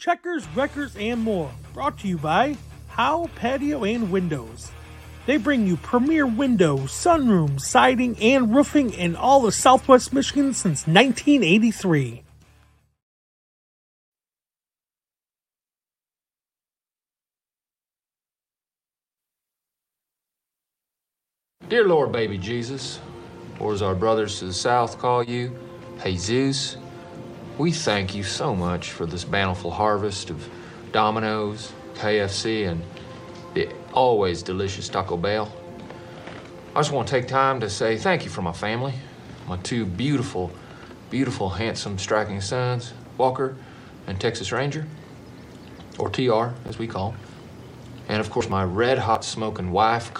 [0.00, 1.52] checkers, wreckers, and more.
[1.74, 2.56] Brought to you by
[2.88, 4.72] Howe Patio and Windows.
[5.26, 10.86] They bring you premier windows, sunrooms, siding, and roofing in all of Southwest Michigan since
[10.86, 12.24] 1983.
[21.68, 22.98] Dear Lord, baby Jesus,
[23.60, 25.56] or as our brothers to the south call you,
[26.02, 26.76] Jesus,
[27.60, 30.48] we thank you so much for this bountiful harvest of
[30.92, 32.82] Domino's, KFC, and
[33.52, 35.52] the always delicious Taco Bell.
[36.74, 38.94] I just want to take time to say thank you for my family,
[39.46, 40.50] my two beautiful,
[41.10, 43.54] beautiful, handsome, striking sons, Walker
[44.06, 44.86] and Texas Ranger,
[45.98, 47.20] or TR as we call him,
[48.08, 50.12] and of course my red hot smoking wife.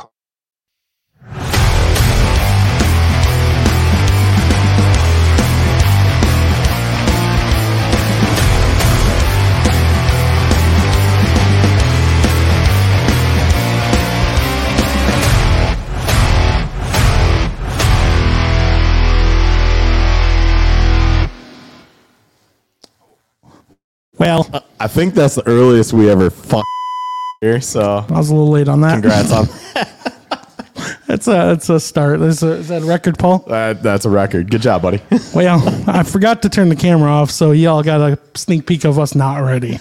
[24.21, 24.47] Well,
[24.79, 26.67] I think that's the earliest we ever fuck
[27.41, 27.63] here.
[27.63, 29.01] So I was a little late on that.
[29.01, 29.47] congrats on
[31.07, 32.21] That's a that's a start.
[32.21, 33.39] Is, a, is that a record, Paul?
[33.49, 33.83] that.
[33.83, 34.51] That's a record.
[34.51, 35.01] Good job, buddy.
[35.35, 38.99] Well, I forgot to turn the camera off, so y'all got a sneak peek of
[38.99, 39.79] us not ready.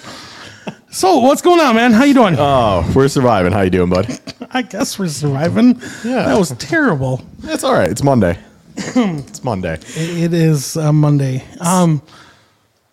[0.92, 1.92] So, what's going on, man?
[1.92, 2.36] How you doing?
[2.40, 3.52] Oh, we're surviving.
[3.52, 4.16] How you doing, buddy?
[4.52, 5.76] I guess we're surviving.
[6.04, 6.24] Yeah.
[6.24, 7.22] that was terrible.
[7.44, 7.92] It's all right.
[7.92, 8.38] It's Monday.
[8.78, 9.78] it's Monday.
[9.96, 11.44] It is uh, Monday.
[11.60, 12.02] Um,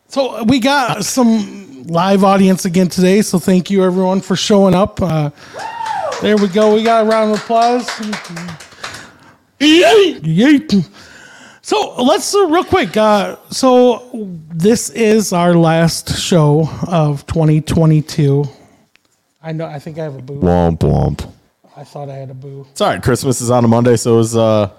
[0.08, 3.22] so we got some live audience again today.
[3.22, 5.00] So thank you everyone for showing up.
[5.00, 5.30] Uh,
[6.22, 6.74] there we go.
[6.74, 7.86] We got a round of applause.
[11.62, 12.96] So let's uh, real quick.
[12.96, 18.44] Uh, so this is our last show of 2022.
[19.42, 19.66] I know.
[19.66, 20.40] I think I have a boo.
[20.40, 21.28] Womp womp.
[21.76, 22.66] I thought I had a boo.
[22.70, 23.02] It's all right.
[23.02, 24.70] Christmas is on a Monday, so is uh.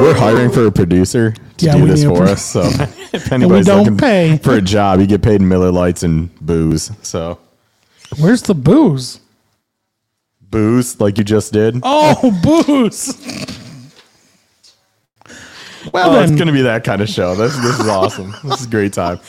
[0.00, 2.44] We're hiring for a producer to Yeah, do this for us.
[2.44, 2.62] So
[3.12, 4.38] if anybody's don't looking pay.
[4.38, 6.90] for a job, you get paid in Miller Lites and booze.
[7.02, 7.38] So
[8.18, 9.20] Where's the booze?
[10.48, 11.80] booze, like you just did.
[11.82, 13.14] Oh, booze.
[15.92, 17.34] Well, Oh, it's going to be that kind of show.
[17.34, 18.34] This, this is awesome.
[18.44, 19.20] this is a great time.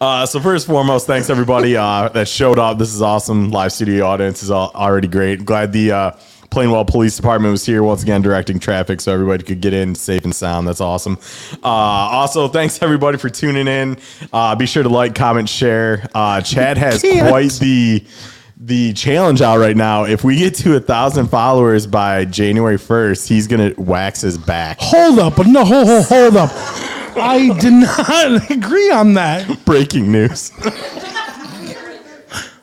[0.00, 2.78] Uh, so first and foremost, thanks everybody uh, that showed up.
[2.78, 3.50] This is awesome.
[3.50, 5.44] Live studio audience is all, already great.
[5.44, 6.10] Glad the uh,
[6.50, 10.24] Plainwell Police Department was here once again directing traffic so everybody could get in safe
[10.24, 10.68] and sound.
[10.68, 11.18] That's awesome.
[11.62, 13.96] Uh, also, thanks everybody for tuning in.
[14.32, 16.06] Uh, be sure to like, comment, share.
[16.14, 18.04] Uh, Chad has quite the
[18.56, 20.04] the challenge out right now.
[20.04, 24.78] If we get to a thousand followers by January first, he's gonna wax his back.
[24.80, 26.50] Hold up, but no, hold, hold, hold up.
[27.16, 29.64] I did not agree on that.
[29.64, 30.52] Breaking news.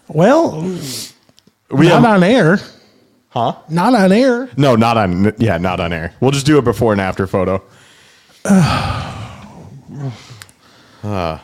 [0.07, 0.61] Well,
[1.69, 2.57] We not have, on air.
[3.31, 3.55] Huh?
[3.69, 4.49] Not on air.
[4.55, 5.33] No, not on.
[5.37, 6.13] Yeah, not on air.
[6.21, 7.61] We'll just do a before and after photo.
[10.45, 11.39] I,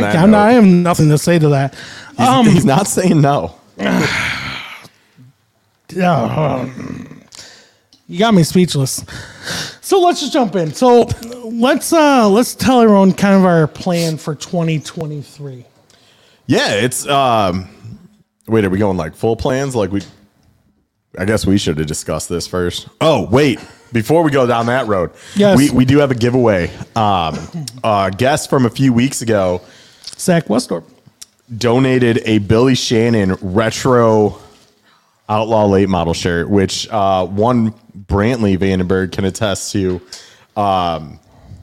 [0.00, 0.34] that I, note.
[0.36, 1.74] I have nothing to say to that.
[2.16, 3.54] He's, Um, he's not saying no.
[5.98, 7.22] Um,
[8.08, 9.02] you got me speechless.
[9.80, 10.74] So let's just jump in.
[10.74, 11.08] So
[11.44, 15.64] let's uh let's tell everyone kind of our plan for 2023.
[16.46, 17.06] Yeah, it's.
[17.06, 17.70] um
[18.48, 19.74] Wait, are we going like full plans?
[19.76, 20.02] Like we?
[21.18, 22.88] I guess we should have discussed this first.
[23.00, 23.58] Oh, wait.
[23.92, 25.56] Before we go down that road, Yes.
[25.56, 26.70] we, we do have a giveaway.
[26.94, 27.38] Um,
[27.82, 29.62] a guest from a few weeks ago
[30.04, 30.84] Zach Westorp.
[31.56, 34.38] donated a Billy Shannon retro
[35.28, 37.72] outlaw late model shirt, which uh, one
[38.06, 40.00] Brantley Vandenberg can attest to.
[40.56, 41.18] Um,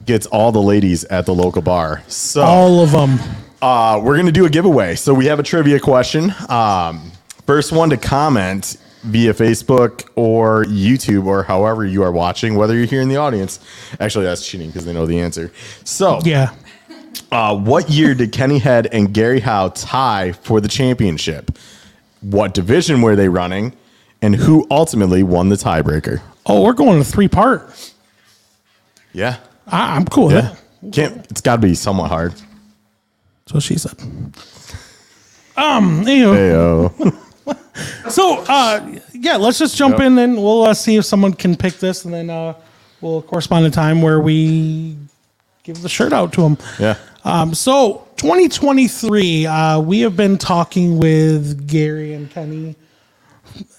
[0.06, 2.02] gets all the ladies at the local bar.
[2.08, 3.18] So All of them.
[3.62, 4.94] Uh, we're gonna do a giveaway.
[4.96, 6.32] So we have a trivia question.
[6.48, 7.10] Um,
[7.46, 12.86] first one to comment via Facebook or YouTube or however you are watching, whether you're
[12.86, 13.60] here in the audience.
[14.00, 15.52] Actually, that's cheating because they know the answer.
[15.84, 16.50] So Yeah.
[17.30, 21.56] uh, what year did Kenny Head and Gary Howe tie for the championship?
[22.20, 23.74] What division were they running?
[24.22, 26.20] And who ultimately won the tiebreaker?
[26.46, 27.70] Oh, we're going to three part.
[29.12, 29.36] Yeah.
[29.66, 30.54] I, I'm cool Yeah.
[30.92, 32.34] Can't, it's got to be somewhat hard.
[33.46, 33.94] That's what she said.
[35.56, 38.10] Um, anyway, Heyo.
[38.10, 40.00] so uh, yeah, let's just jump Yep.
[40.06, 42.54] in and we'll uh, see if someone can pick this, and then uh,
[43.00, 44.96] we'll correspond a time where we
[45.62, 46.58] give the shirt out to them.
[46.78, 46.96] yeah.
[47.24, 52.76] Um, so 2023, uh, we have been talking with Gary and Kenny.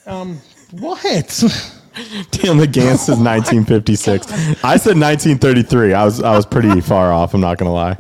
[0.06, 0.40] Um,
[0.72, 1.04] what?
[2.32, 4.28] Dale McGann says 1956.
[4.64, 5.94] I said 1933.
[5.94, 7.34] I was I was pretty far off.
[7.34, 7.98] I'm not gonna lie.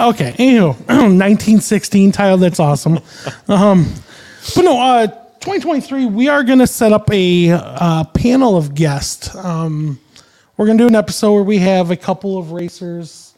[0.00, 2.38] Okay, anywho, 1916 title.
[2.38, 2.98] That's awesome.
[3.48, 3.92] Um,
[4.54, 9.34] but no, uh, 2023, we are going to set up a uh, panel of guests.
[9.34, 9.98] Um,
[10.56, 13.34] we're going to do an episode where we have a couple of racers.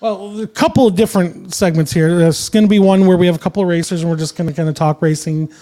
[0.00, 2.18] Well, a couple of different segments here.
[2.18, 4.36] There's going to be one where we have a couple of racers and we're just
[4.36, 5.52] going to kind of talk racing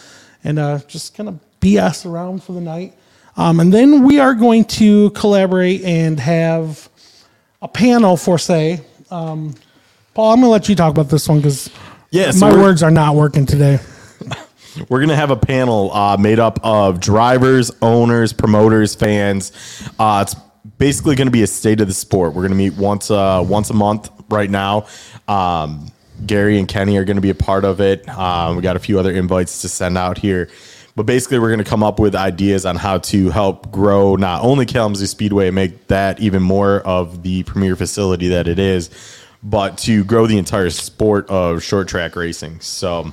[0.44, 2.94] and uh, just kind of BS around for the night.
[3.36, 6.88] Um, and then we are going to collaborate and have
[7.60, 8.80] a panel for, say,
[9.10, 9.54] um,
[10.16, 11.68] Paul, I'm going to let you talk about this one because
[12.08, 13.80] Yeah, so my we're- words are not working today.
[14.88, 19.52] We're gonna have a panel uh, made up of drivers, owners, promoters, fans.
[19.98, 20.34] Uh, it's
[20.78, 22.34] basically gonna be a state of the sport.
[22.34, 24.86] We're gonna meet once uh, once a month right now.
[25.28, 25.90] Um,
[26.26, 28.06] Gary and Kenny are gonna be a part of it.
[28.08, 30.48] Um, we got a few other invites to send out here.
[30.94, 34.42] But basically, we're going to come up with ideas on how to help grow not
[34.42, 38.88] only Kalamazoo Speedway and make that even more of the premier facility that it is,
[39.48, 42.58] but to grow the entire sport of short track racing.
[42.60, 43.12] So,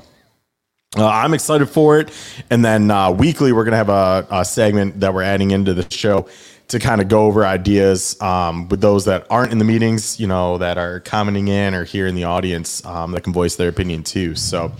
[0.98, 2.12] uh, I'm excited for it.
[2.50, 5.74] And then uh, weekly, we're going to have a, a segment that we're adding into
[5.74, 6.28] the show
[6.70, 10.28] to kind of go over ideas um, with those that aren't in the meetings, you
[10.28, 13.70] know, that are commenting in or here in the audience um, that can voice their
[13.70, 14.36] opinion too.
[14.36, 14.72] So,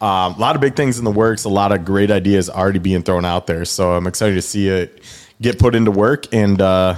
[0.00, 2.80] um, a lot of big things in the works, a lot of great ideas already
[2.80, 3.64] being thrown out there.
[3.64, 5.02] So, I'm excited to see it
[5.40, 6.32] get put into work.
[6.32, 6.96] And uh,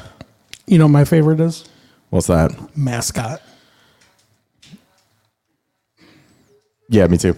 [0.66, 1.64] You know, my favorite is
[2.10, 2.50] what's that?
[2.76, 3.40] mascot.
[6.94, 7.36] Yeah, me too.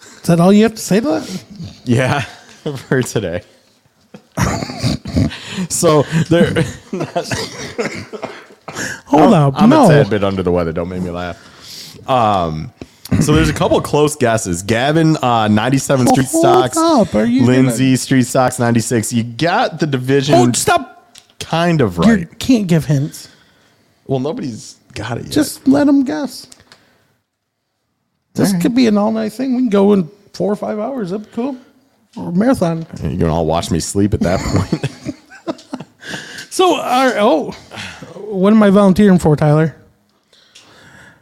[0.00, 1.44] Is that all you have to say to that?
[1.84, 2.20] Yeah,
[2.88, 3.42] for today.
[5.68, 6.52] so there.
[9.06, 9.54] Hold up.
[9.56, 9.84] I'm no.
[9.84, 10.72] a tad bit under the weather.
[10.72, 11.38] Don't make me laugh.
[12.10, 12.72] Um,
[13.20, 14.62] so there's a couple of close guesses.
[14.64, 16.76] Gavin, uh, 97 Street Hold Stocks.
[16.76, 19.12] up, are you Lindsay, Street Stocks, 96.
[19.12, 21.14] You got the division Oh, stop.
[21.38, 22.38] kind of You right.
[22.40, 23.28] can't give hints.
[24.08, 25.32] well, nobody's got it yet.
[25.32, 26.48] Just let them guess.
[28.34, 29.54] This could be an all night thing.
[29.54, 31.10] We can go in four or five hours.
[31.10, 31.56] That'd be cool.
[32.16, 32.86] Or marathon.
[33.02, 35.16] You're gonna all watch me sleep at that point.
[36.50, 37.52] So, uh, oh,
[38.16, 39.74] what am I volunteering for, Tyler?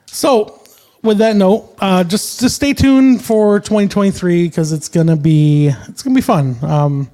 [0.07, 0.61] So,
[1.03, 6.03] with that note, uh, just just stay tuned for 2023 because it's gonna be it's
[6.03, 6.57] gonna be fun.
[6.63, 7.11] Um,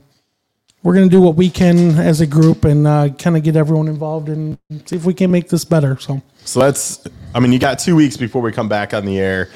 [0.82, 3.86] we're gonna do what we can as a group and uh, kind of get everyone
[3.88, 5.98] involved and see if we can make this better.
[5.98, 9.18] So, So that's, I mean, you got two weeks before we come back on the
[9.18, 9.50] air.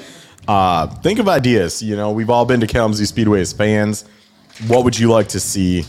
[0.51, 1.81] Uh, think of ideas.
[1.81, 4.05] You know, we've all been to Kalamazoo Speedway as fans.
[4.67, 5.85] What would you like to see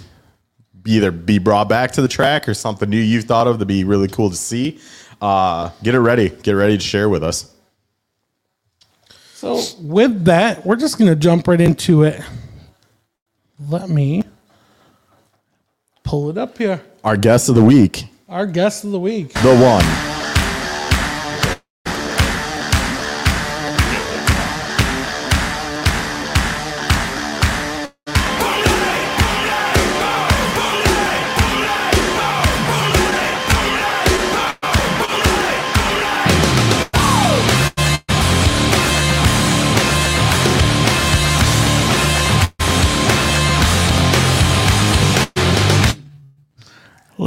[0.84, 3.66] be either be brought back to the track or something new you've thought of to
[3.66, 4.78] be really cool to see?
[5.20, 6.30] Uh, get it ready.
[6.30, 7.52] Get ready to share with us.
[9.34, 12.22] so with that, we're just gonna jump right into it.
[13.68, 14.22] Let me
[16.04, 16.84] pull it up here.
[17.04, 19.34] Our guest of the week, Our guest of the week.
[19.34, 20.11] the one.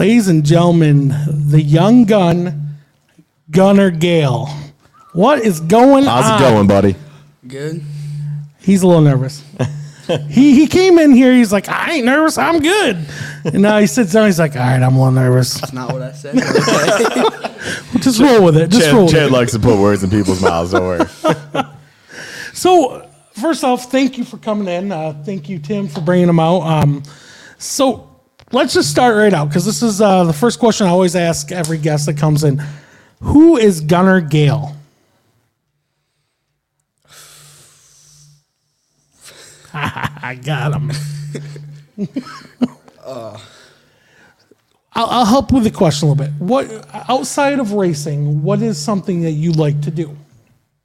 [0.04, 1.14] Ladies and gentlemen,
[1.49, 2.76] the young gun,
[3.50, 4.50] Gunner Gale.
[5.14, 6.23] What is going on?
[6.23, 6.42] How's on?
[6.42, 6.96] it going, buddy?
[7.49, 7.82] Good.
[8.61, 9.42] He's a little nervous.
[10.28, 11.32] he he came in here.
[11.32, 12.37] He's like, I ain't nervous.
[12.37, 12.99] I'm good.
[13.46, 14.26] And now he sits down.
[14.26, 15.54] He's like, All right, I'm a little nervous.
[15.58, 16.34] That's not what I said.
[17.94, 18.00] Okay.
[18.00, 18.68] Just roll with it.
[18.68, 19.32] Just roll Chad, with Chad it.
[19.32, 20.73] likes to put words in people's mouths.
[20.73, 21.06] Don't worry.
[22.52, 23.08] So
[23.40, 24.92] first off, thank you for coming in.
[24.92, 26.61] Uh, thank you, Tim, for bringing them out.
[26.61, 27.02] Um,
[27.56, 28.13] so
[28.53, 31.53] let's just start right out because this is uh, the first question I always ask
[31.53, 32.63] every guest that comes in.
[33.21, 34.77] Who is Gunner Gale?
[39.75, 40.93] I got him.
[44.97, 46.35] I'll, I'll help with the question a little bit.
[46.39, 50.17] What outside of racing, what is something that you like to do?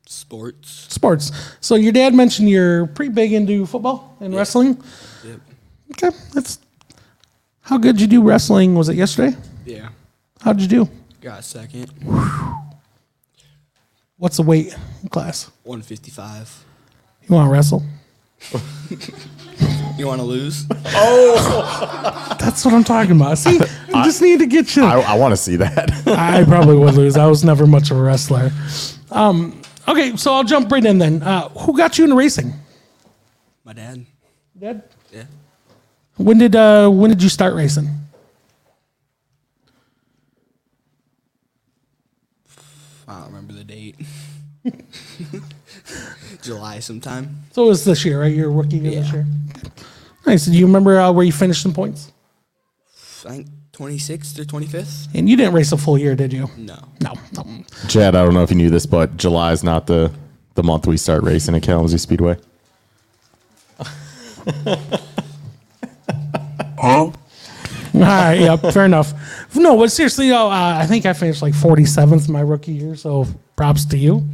[0.08, 0.88] Sports.
[0.92, 1.32] sports.
[1.62, 4.82] So your dad mentioned you're pretty big into football and wrestling.
[5.24, 5.40] Yep.
[5.92, 6.58] Okay, that's
[7.70, 8.74] how good did you do wrestling?
[8.74, 9.38] Was it yesterday?
[9.64, 9.90] Yeah.
[10.42, 10.90] How'd you do?
[11.22, 11.88] Got second.
[14.18, 14.76] What's the weight
[15.12, 15.52] class?
[15.64, 16.66] 155.
[17.28, 17.84] You want to wrestle?
[19.98, 20.66] You want to lose?
[20.96, 23.38] Oh, that's what I'm talking about.
[23.38, 23.60] See,
[23.94, 24.84] I just need to get you.
[24.86, 25.92] I, I, I want to see that.
[26.08, 27.18] I probably would lose.
[27.18, 28.50] I was never much of a wrestler.
[29.12, 31.22] Um, okay, so I'll jump right in then.
[31.22, 32.54] Uh, who got you into racing?
[33.66, 34.06] My dad.
[34.58, 34.84] Dad.
[35.12, 35.26] Yeah.
[36.20, 37.88] When did uh when did you start racing?
[43.08, 43.96] I don't remember the date.
[46.44, 47.38] July sometime.
[47.54, 48.36] So it was this year, right?
[48.36, 49.14] Your rookie year this Yeah.
[49.14, 49.26] year.
[50.28, 50.46] Nice.
[50.46, 52.12] Do you remember uh, where you finished in points?
[53.26, 55.08] I think 26th or 25th.
[55.16, 56.50] And you didn't race a full year, did you?
[56.58, 56.78] No.
[57.02, 57.14] No.
[57.34, 57.64] no.
[57.88, 60.12] Chad, I don't know if you knew this, but July is not the
[60.56, 62.38] the month we start racing at Kalamazoo Speedway.
[66.82, 67.14] All
[67.94, 68.40] right.
[68.40, 68.56] Yeah.
[68.58, 69.14] Fair enough.
[69.56, 72.96] No, but seriously, though, uh, I think I finished like 47th my rookie year.
[72.96, 74.26] So props to you.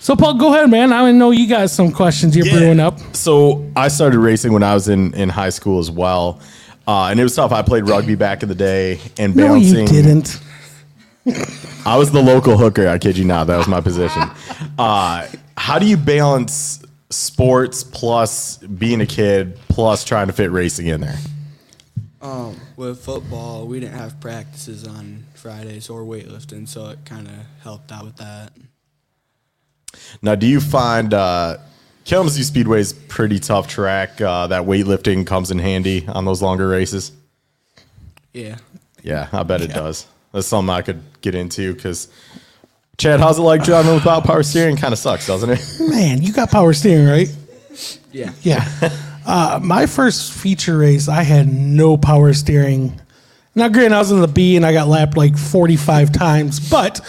[0.00, 0.92] So Paul, go ahead, man.
[0.92, 2.98] I know you got some questions you're brewing up.
[3.14, 6.40] So I started racing when I was in, in high school as well.
[6.86, 7.52] Uh, and it was tough.
[7.52, 9.80] I played rugby back in the day and No, balancing.
[9.86, 10.40] you didn't.
[11.84, 12.88] I was the local hooker.
[12.88, 13.48] I kid you not.
[13.48, 14.22] That was my position.
[14.78, 15.26] Uh,
[15.58, 21.00] how do you balance sports plus being a kid plus trying to fit racing in
[21.00, 21.18] there?
[22.20, 27.34] Um, with football, we didn't have practices on Fridays or weightlifting, so it kind of
[27.62, 28.52] helped out with that.
[30.20, 31.58] Now, do you find uh,
[32.04, 34.20] Kalamazoo Speedway is pretty tough track?
[34.20, 37.12] Uh, that weightlifting comes in handy on those longer races.
[38.32, 38.56] Yeah.
[39.02, 40.06] Yeah, I bet it does.
[40.32, 42.08] That's something I could get into because
[42.98, 44.76] Chad, how's it like driving without power steering?
[44.76, 45.60] Kind of sucks, doesn't it?
[45.88, 47.32] Man, you got power steering, right?
[48.10, 48.32] Yeah.
[48.42, 48.68] Yeah.
[49.24, 53.00] Uh, my first feature race, I had no power steering.
[53.54, 57.00] Now, granted, I was in the B and I got lapped like 45 times, but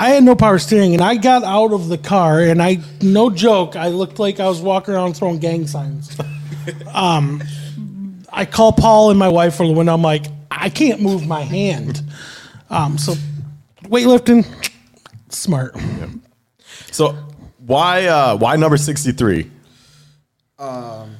[0.00, 3.30] I had no power steering and I got out of the car and I, no
[3.30, 6.18] joke, I looked like I was walking around throwing gang signs.
[6.92, 7.40] um,
[8.32, 9.94] I call Paul and my wife from the window.
[9.94, 12.02] I'm like, I can't move my hand.
[12.68, 13.14] Um, so
[13.84, 14.44] weightlifting,
[15.30, 15.76] smart.
[16.92, 17.12] So
[17.58, 19.50] why uh, why number sixty three?
[20.58, 21.16] Um,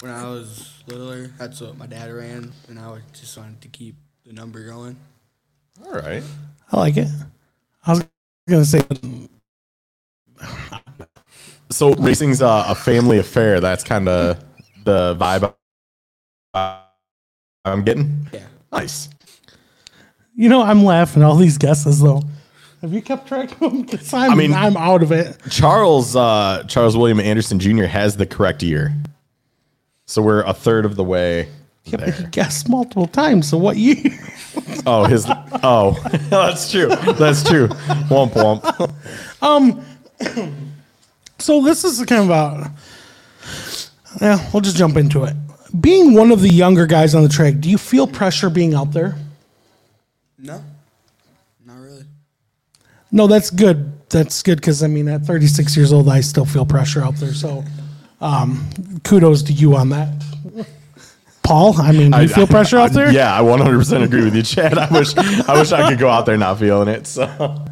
[0.00, 3.68] When I was littler, that's what my dad ran, and I would just wanted to
[3.68, 4.96] keep the number going.
[5.84, 6.22] All right.
[6.70, 7.08] I like it.
[7.84, 8.04] I was
[8.48, 8.82] going to say,
[11.70, 13.60] So racing's uh, a family affair.
[13.60, 14.42] That's kind of
[14.84, 15.52] the vibe
[17.64, 18.28] I'm getting.
[18.32, 18.46] Yeah.
[18.72, 19.08] Nice.
[20.34, 22.22] You know, I'm laughing all these guesses though.
[22.80, 23.84] Have you kept track of them?
[23.84, 25.36] 'Cause I'm, I mean- I'm out of it.
[25.50, 27.84] Charles uh, Charles William Anderson Jr.
[27.84, 28.94] has the correct year.
[30.06, 31.48] So we're a third of the way.
[31.84, 33.48] Yeah, but he guessed multiple times.
[33.48, 33.96] So what year?
[34.86, 35.26] Oh, his.
[35.62, 35.92] Oh,
[36.30, 36.88] that's true.
[36.88, 37.68] That's true.
[38.08, 39.82] Womp womp.
[41.38, 42.72] So this is kind of a.
[44.20, 45.34] Yeah, we'll just jump into it.
[45.80, 48.92] Being one of the younger guys on the track, do you feel pressure being out
[48.92, 49.16] there?
[50.38, 50.62] No.
[53.10, 53.28] Not really.
[53.28, 53.92] No, that's good.
[54.10, 57.34] That's good because I mean, at 36 years old, I still feel pressure out there.
[57.34, 57.64] So,
[58.20, 58.68] um,
[59.04, 60.08] kudos to you on that,
[61.42, 61.78] Paul.
[61.80, 63.12] I mean, do you feel pressure out there?
[63.12, 64.78] Yeah, I 100% agree with you, Chad.
[64.78, 67.06] I wish I wish I could go out there not feeling it.
[67.06, 67.64] So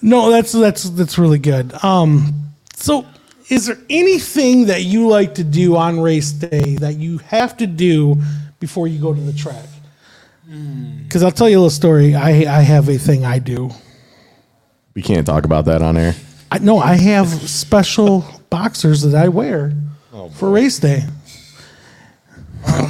[0.00, 1.72] No, that's that's that's really good.
[1.82, 3.06] Um, so
[3.48, 7.66] is there anything that you like to do on race day that you have to
[7.66, 8.16] do
[8.60, 9.66] before you go to the track?
[11.02, 12.14] Because I'll tell you a little story.
[12.14, 13.70] I I have a thing I do.
[14.98, 16.12] We can't talk about that on air.
[16.50, 19.72] I no, I have special boxers that I wear
[20.12, 21.04] oh, for race day.
[22.66, 22.80] I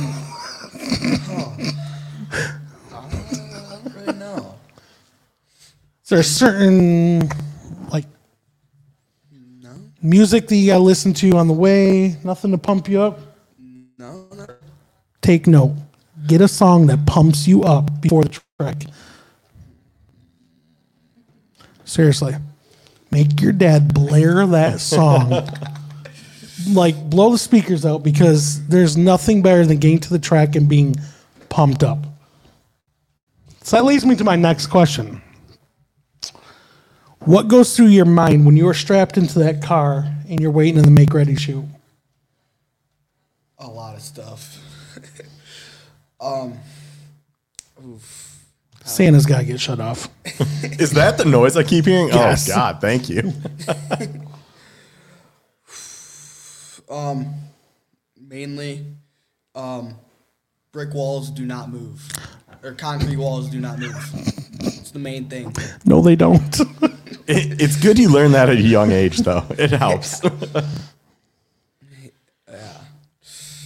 [4.19, 4.47] don't.
[6.03, 7.29] Is there a certain
[7.91, 8.07] like
[9.61, 9.69] No.
[10.01, 12.17] music that you gotta listen to on the way?
[12.25, 13.21] Nothing to pump you up.
[13.99, 14.29] No.
[14.35, 14.51] Not,
[15.21, 15.77] Take note.
[16.27, 18.85] Get a song that pumps you up before the track.
[21.89, 22.35] Seriously.
[23.11, 25.31] Make your dad blare that song.
[26.69, 30.69] like blow the speakers out because there's nothing better than getting to the track and
[30.69, 30.97] being
[31.49, 31.99] pumped up.
[33.63, 35.23] So that leads me to my next question.
[37.21, 40.85] What goes through your mind when you're strapped into that car and you're waiting in
[40.85, 41.65] the make ready chute?
[43.59, 44.59] a lot of stuff.
[46.21, 46.59] um.
[48.89, 50.09] Santa's got to get shut off.
[50.25, 52.09] Is that the noise I keep hearing?
[52.09, 52.49] Yes.
[52.51, 53.33] Oh God, thank you.
[56.91, 57.35] um,
[58.21, 58.85] mainly
[59.55, 59.95] um,
[60.73, 62.09] brick walls do not move
[62.63, 63.95] or concrete walls do not move
[64.61, 66.61] it's the main thing No, they don't.
[67.29, 69.45] It, it's good you learn that at a young age, though.
[69.51, 70.23] It helps.
[72.51, 72.81] Yeah.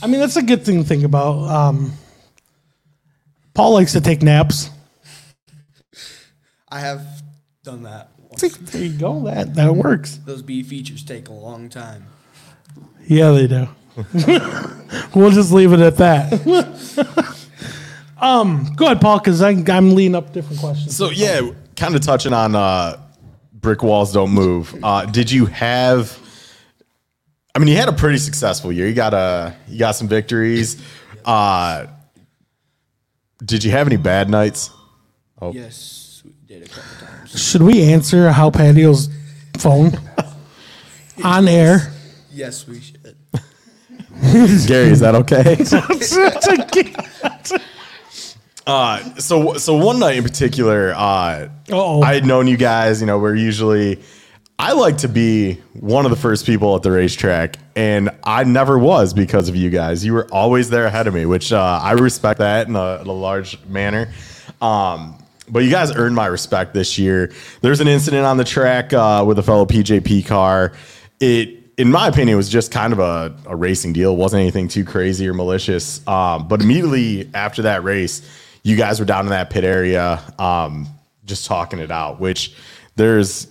[0.03, 1.49] I mean, that's a good thing to think about.
[1.49, 1.93] Um,
[3.55, 4.69] Paul likes to take naps.
[6.73, 7.03] I have
[7.63, 9.25] done that See, there you go.
[9.25, 10.19] That that works.
[10.25, 12.07] those b features take a long time
[13.07, 13.69] Yeah, they do.
[15.15, 16.33] we'll just leave it at that.
[18.21, 20.97] um, go ahead, Paul, because I'm leading up different questions.
[20.97, 22.99] So yeah, kind of touching on uh,
[23.53, 24.75] brick walls don't move.
[24.83, 26.19] Uh, did you have?
[27.55, 28.87] I mean, you had a pretty successful year.
[28.87, 30.83] You got a, you got some victories.
[31.23, 31.87] Uh,
[33.45, 34.71] did you have any bad nights?
[35.41, 35.53] Oh.
[35.53, 36.02] Yes, we
[36.53, 37.43] did a couple times.
[37.43, 39.09] Should we answer Howe Patio's
[39.57, 39.93] phone
[41.25, 41.93] on air?
[42.31, 43.17] Yes, we should.
[44.67, 45.57] Gary, is that okay?
[48.67, 52.03] uh, so so one night in particular, uh, Uh-oh.
[52.03, 53.01] I had known you guys.
[53.01, 54.03] You know, we're usually.
[54.59, 58.79] I like to be one of the first people at the racetrack, and I never
[58.79, 60.05] was because of you guys.
[60.05, 63.09] You were always there ahead of me, which uh, I respect that in a, in
[63.09, 64.12] a large manner.
[64.61, 67.33] Um, but you guys earned my respect this year.
[67.61, 70.73] There's an incident on the track uh, with a fellow PJP car.
[71.21, 74.13] It, in my opinion, was just kind of a, a racing deal.
[74.13, 76.07] It wasn't anything too crazy or malicious.
[76.07, 78.23] Um, but immediately after that race,
[78.63, 80.87] you guys were down in that pit area, um,
[81.25, 82.21] just talking it out.
[82.21, 82.55] Which
[82.95, 83.49] there's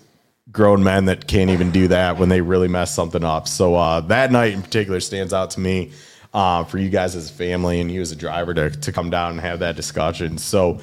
[0.51, 3.47] grown men that can't even do that when they really mess something up.
[3.47, 5.91] So uh, that night in particular stands out to me
[6.33, 9.09] uh, for you guys as a family and you as a driver to, to come
[9.09, 10.37] down and have that discussion.
[10.37, 10.79] So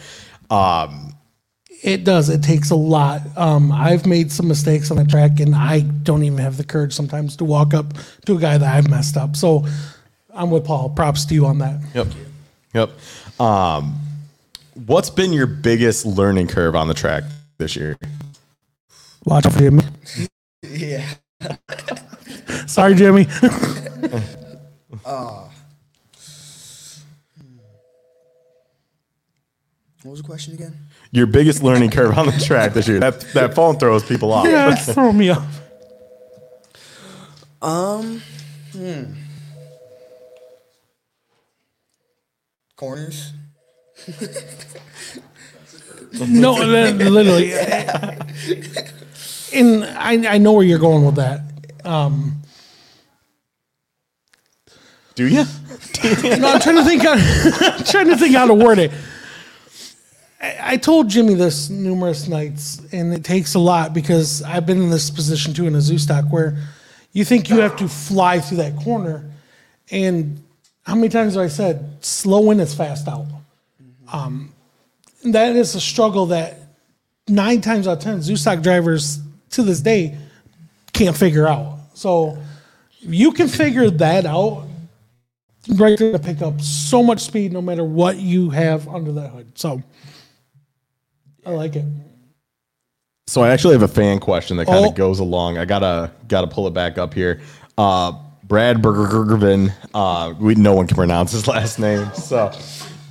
[0.51, 1.15] um,
[1.83, 2.29] It does.
[2.29, 3.23] It takes a lot.
[3.37, 6.93] Um, I've made some mistakes on the track, and I don't even have the courage
[6.93, 7.95] sometimes to walk up
[8.27, 9.37] to a guy that I've messed up.
[9.37, 9.67] So
[10.35, 10.91] I'm with Paul.
[10.91, 11.81] Props to you on that.
[11.95, 12.07] Yep.
[12.75, 13.41] Yep.
[13.41, 13.99] Um,
[14.87, 17.25] what's been your biggest learning curve on the track
[17.59, 17.97] this year?
[19.25, 19.83] Watch out for Jimmy.
[20.63, 21.07] Yeah.
[22.67, 23.27] Sorry, Jimmy.
[30.09, 30.75] What was the question again?
[31.11, 32.99] Your biggest learning curve on the track this year.
[32.99, 34.47] That that phone throws people off.
[34.47, 35.61] yeah, it's throwing me off.
[37.61, 38.23] Um,
[38.73, 39.03] hmm.
[42.77, 43.35] Corners.
[46.27, 47.53] No, literally.
[49.53, 51.43] And I, I know where you're going with that.
[51.85, 52.41] Um,
[55.17, 55.45] Do you?
[56.39, 57.03] No, I'm trying to think.
[57.03, 57.13] How,
[57.77, 58.91] I'm trying to think how to word it.
[60.41, 64.91] I, told Jimmy this numerous nights, and it takes a lot because I've been in
[64.91, 66.57] this position too in a zoo stock where
[67.13, 69.29] you think you have to fly through that corner,
[69.91, 70.41] and
[70.85, 73.27] how many times have I said slow in is fast out?
[74.13, 74.53] Um,
[75.25, 76.61] that is a struggle that
[77.27, 79.21] nine times out of ten zoo stock drivers
[79.51, 80.17] to this day
[80.93, 81.79] can't figure out.
[81.95, 82.39] So
[83.01, 84.69] you can figure that out,
[85.75, 89.31] right there to pick up so much speed no matter what you have under that
[89.31, 89.59] hood.
[89.59, 89.83] So
[91.49, 91.85] I like it.
[93.27, 94.95] So I actually have a fan question that kind of Oh.
[94.95, 95.57] goes along.
[95.57, 97.41] I gotta gotta pull it back up here.
[97.79, 98.13] Uh,
[98.45, 102.11] Brad Bergervin, uh, we no one can pronounce his last name.
[102.15, 102.53] So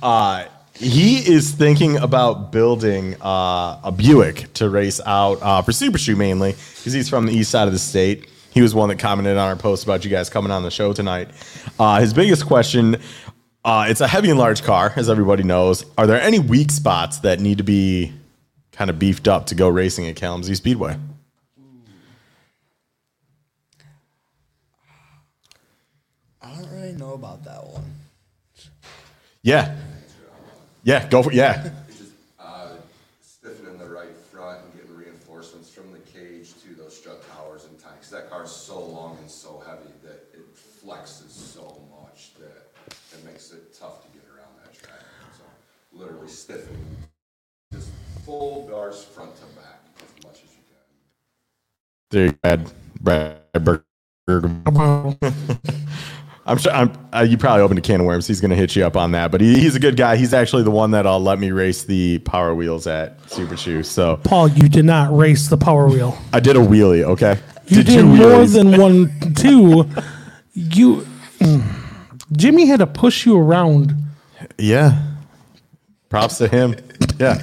[0.02, 5.98] uh, he is thinking about building uh, a Buick to race out uh, for Super
[5.98, 8.28] Shoe mainly because he's from the east side of the state.
[8.50, 10.92] He was one that commented on our post about you guys coming on the show
[10.92, 11.28] tonight.
[11.78, 12.98] Uh, his biggest question.
[13.64, 15.84] Uh, it's a heavy and large car, as everybody knows.
[15.98, 18.12] Are there any weak spots that need to be
[18.78, 20.96] kind of beefed up to go racing at Kalamazoo Speedway.
[26.40, 27.92] I don't really know about that one.
[29.42, 29.74] Yeah.
[30.84, 31.70] Yeah, go for yeah.
[31.88, 32.68] just uh,
[33.20, 37.76] stiffening the right front and getting reinforcements from the cage to those strut towers and
[37.80, 38.10] tanks.
[38.10, 42.70] That car's so long and so heavy that it flexes so much that
[43.12, 45.00] it makes it tough to get around that track.
[45.36, 45.42] So
[45.92, 46.86] literally stiffening,
[47.72, 47.90] just
[48.28, 50.84] full bars front to back as much as you can.
[52.10, 53.38] There you Brad Brad
[54.26, 54.50] Berger.
[56.46, 58.26] I'm sure I'm, uh, you probably opened a can of worms.
[58.26, 60.16] He's going to hit you up on that, but he, he's a good guy.
[60.16, 63.82] He's actually the one that uh, let me race the Power Wheels at Super Shoe.
[63.82, 66.16] So Paul, you did not race the power wheel.
[66.32, 67.02] I did a wheelie.
[67.04, 68.54] Okay, You did, two more wheelies.
[68.54, 69.86] than one, two.
[70.54, 71.06] You,
[71.38, 71.62] mm.
[72.32, 73.94] Jimmy had to push you around
[74.56, 75.02] yeah.
[76.08, 76.74] Props to him.
[77.18, 77.42] Yeah.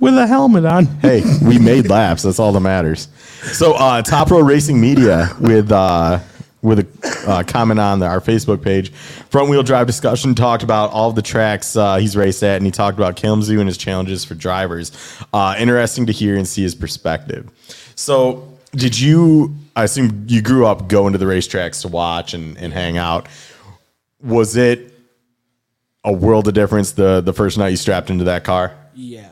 [0.00, 0.86] with a helmet on.
[0.86, 2.22] hey, we made laps.
[2.22, 3.08] That's all that matters.
[3.40, 6.20] So, uh, Top Row Racing Media with uh,
[6.62, 8.92] with a uh, comment on the, our Facebook page.
[8.92, 12.70] Front wheel drive discussion talked about all the tracks uh, he's raced at, and he
[12.70, 14.92] talked about Kalamazoo and his challenges for drivers.
[15.32, 17.50] Uh, interesting to hear and see his perspective.
[17.94, 19.56] So, did you?
[19.74, 23.28] I assume you grew up going to the racetracks to watch and, and hang out.
[24.22, 24.92] Was it
[26.04, 28.76] a world of difference the the first night you strapped into that car?
[28.94, 29.28] Yeah.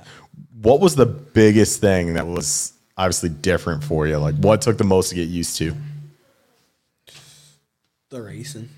[0.62, 4.18] what was the biggest thing that was obviously different for you?
[4.18, 5.74] Like what took the most to get used to?
[8.10, 8.70] The racing.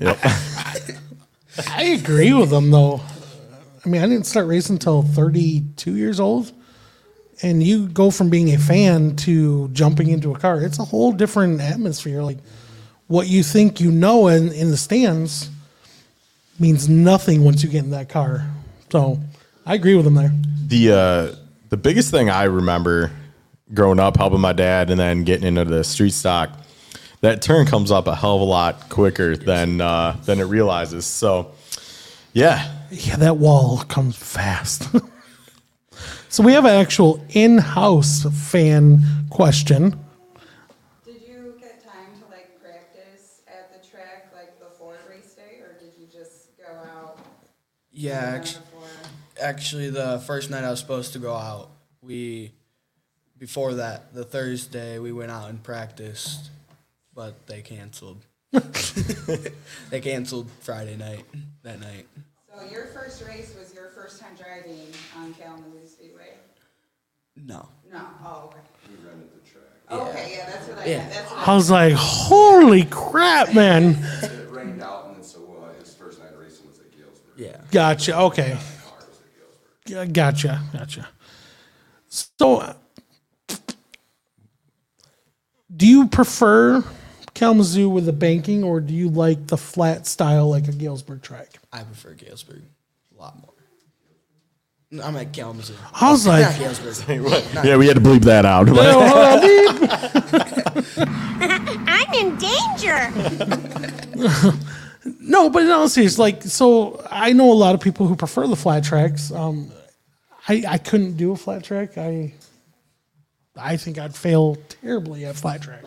[0.00, 0.18] Yep.
[1.70, 3.00] I agree with them though.
[3.84, 6.52] I mean, I didn't start racing until 32 years old.
[7.42, 10.62] And you go from being a fan to jumping into a car.
[10.62, 12.22] It's a whole different atmosphere.
[12.22, 12.38] Like
[13.08, 15.50] what you think you know in, in the stands
[16.60, 18.46] means nothing once you get in that car.
[18.90, 19.20] So
[19.66, 20.32] I agree with them there.
[20.66, 21.36] the uh,
[21.76, 23.10] the biggest thing I remember
[23.74, 26.58] growing up, helping my dad, and then getting into the street stock,
[27.20, 31.04] that turn comes up a hell of a lot quicker than uh, than it realizes.
[31.04, 31.52] So,
[32.32, 34.88] yeah, Yeah, that wall comes fast.
[36.30, 39.90] so we have an actual in-house fan question.
[41.04, 45.76] Did you get time to like practice at the track like before race day, or
[45.78, 47.18] did you just go out?
[47.92, 48.65] Yeah, actually, before?
[49.40, 51.70] Actually, the first night I was supposed to go out,
[52.02, 52.52] we
[53.38, 56.50] before that, the Thursday we went out and practiced,
[57.14, 58.24] but they canceled.
[59.90, 61.24] they canceled Friday night
[61.62, 62.06] that night.
[62.54, 64.86] So your first race was your first time driving
[65.18, 66.34] on Kalamazoo Speedway?
[67.36, 67.68] No.
[67.92, 68.00] No.
[68.24, 68.58] Oh, okay.
[68.88, 69.62] We rented the track.
[69.90, 71.08] Okay, yeah, that's what I Yeah.
[71.08, 73.96] That's what I was like, holy crap, man.
[74.22, 77.34] It rained out, and then so uh, his first night of racing was at Galesburg.
[77.36, 77.60] Yeah.
[77.70, 78.18] Gotcha.
[78.18, 78.50] Okay.
[78.52, 79.75] Car was at Galesburg.
[79.75, 79.75] Yeah,
[80.12, 80.62] Gotcha.
[80.72, 81.08] Gotcha.
[82.08, 82.74] So,
[85.74, 86.84] do you prefer
[87.34, 91.48] Kalamazoo with the banking, or do you like the flat style like a Galesburg track?
[91.72, 92.62] I prefer Galesburg
[93.16, 93.52] a lot more.
[95.04, 95.74] I'm at Kalamazoo.
[95.92, 97.64] I was like, Not Galesburg.
[97.64, 98.68] yeah, we had to bleep that out.
[101.88, 103.12] I'm in danger.
[105.20, 106.18] No, but no, serious.
[106.18, 109.30] Like, so I know a lot of people who prefer the flat tracks.
[109.32, 109.70] Um,
[110.48, 111.98] I I couldn't do a flat track.
[111.98, 112.34] I
[113.56, 115.84] I think I'd fail terribly at flat track.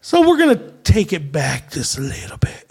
[0.00, 2.70] So we're gonna take it back just a little bit.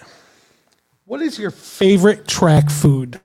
[1.06, 3.20] What is your favorite track food?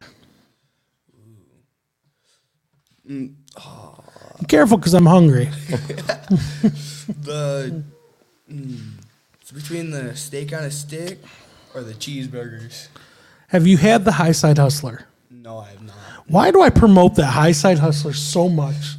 [4.41, 5.49] Be careful, because I'm hungry.
[7.09, 7.85] The
[8.53, 8.81] mm,
[9.41, 11.21] it's between the steak on a stick
[11.73, 12.89] or the cheeseburgers.
[13.49, 15.07] Have you had the High Side Hustler?
[15.31, 16.16] No, I have not.
[16.29, 18.97] Why do I promote that High Side Hustler so much?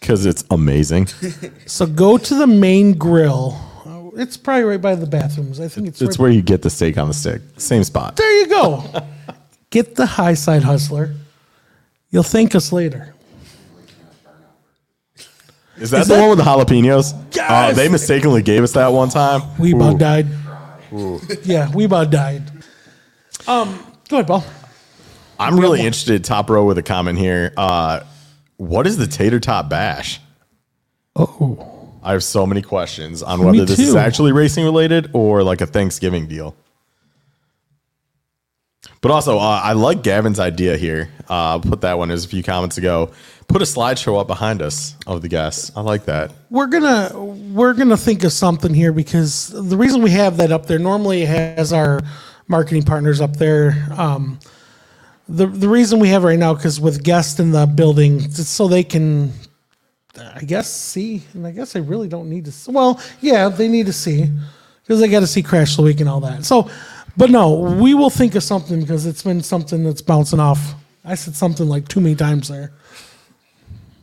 [0.00, 1.08] Because it's amazing.
[1.66, 3.58] So go to the main grill.
[3.84, 5.60] Uh, It's probably right by the bathrooms.
[5.60, 6.22] I think it's, It's right.
[6.22, 7.42] where you get the steak on the stick.
[7.58, 8.16] Same spot.
[8.16, 8.84] there you go.
[9.70, 11.14] Get the high side hustler.
[12.10, 13.14] You'll thank us later.
[15.76, 17.12] Is that Is the that- one with the jalapenos?
[17.34, 17.50] Yes!
[17.50, 19.42] Uh, they mistakenly gave us that one time.
[19.58, 20.26] We about died.
[21.44, 22.42] Yeah, we about died.
[23.46, 23.78] Um,
[24.08, 24.42] go ahead, Paul.
[25.38, 27.52] I'm really interested, top row, with a comment here.
[27.56, 28.00] Uh,
[28.56, 30.20] what is the tater tot bash?
[31.14, 35.60] Oh, I have so many questions on whether this is actually racing related or like
[35.60, 36.56] a Thanksgiving deal.
[39.00, 41.10] But also, uh, I like Gavin's idea here.
[41.28, 43.10] Uh, put that one as a few comments ago.
[43.46, 45.70] Put a slideshow up behind us of the guests.
[45.76, 46.32] I like that.
[46.50, 50.66] we're gonna we're gonna think of something here because the reason we have that up
[50.66, 52.00] there normally it has our
[52.48, 53.86] marketing partners up there.
[53.96, 54.38] Um,
[55.28, 58.66] the the reason we have right now because with guests in the building, just so
[58.68, 59.32] they can,
[60.18, 62.50] I guess see, and I guess they really don't need to.
[62.50, 64.30] s- Well, yeah, they need to see
[64.82, 66.44] because they got to see Crash the Week and all that.
[66.44, 66.70] So,
[67.16, 70.74] but no, we will think of something because it's been something that's bouncing off.
[71.04, 72.72] I said something like too many times there.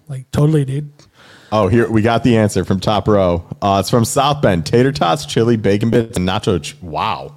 [0.07, 0.91] Like totally, dude.
[1.51, 3.43] Oh, here we got the answer from top row.
[3.61, 4.65] Uh, it's from South Bend.
[4.65, 6.61] Tater tots, chili, bacon bits, and nacho.
[6.61, 7.35] Ch- wow.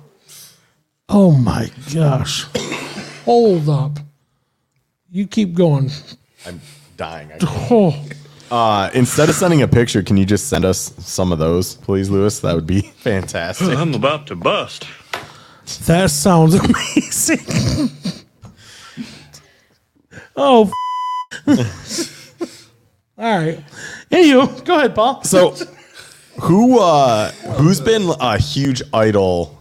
[1.08, 2.44] Oh my gosh.
[3.28, 3.98] Hold up.
[5.10, 5.90] You keep going.
[6.46, 6.62] I'm
[6.96, 7.30] dying.
[7.30, 7.70] I can't.
[7.70, 8.04] Oh,
[8.50, 12.08] Uh, instead of sending a picture, can you just send us some of those, please,
[12.08, 12.40] Lewis?
[12.40, 13.68] That would be fantastic.
[13.76, 14.86] I'm about to bust.
[15.84, 17.90] that sounds amazing.
[20.34, 20.72] oh,
[21.46, 21.54] all
[23.18, 23.62] right.
[24.10, 25.22] Anywho, go ahead, Paul.
[25.24, 25.54] So,
[26.40, 29.57] who uh, who's been a huge idol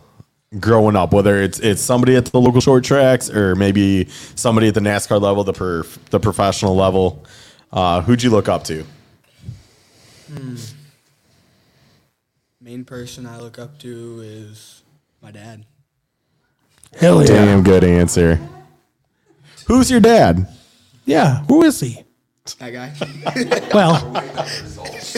[0.60, 1.14] growing up?
[1.14, 4.06] Whether it's it's somebody at the local short tracks or maybe
[4.36, 7.26] somebody at the NASCAR level, the per, the professional level.
[7.72, 8.86] Uh, who'd you look up to?
[10.32, 10.56] Hmm.
[12.62, 14.84] Main person I look up to is
[15.22, 15.66] my dad.
[17.00, 17.28] Hell yeah.
[17.28, 18.40] Damn good answer.
[19.68, 20.48] Who's your dad?
[21.06, 21.44] Yeah.
[21.46, 22.04] Who is he?
[22.56, 22.94] That guy.
[23.74, 24.02] Well,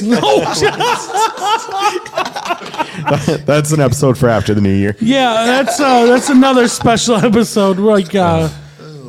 [0.04, 0.20] no.
[3.46, 4.96] That's an episode for after the new year.
[5.00, 7.80] Yeah, that's uh, that's another special episode.
[7.80, 8.50] We're Like, uh,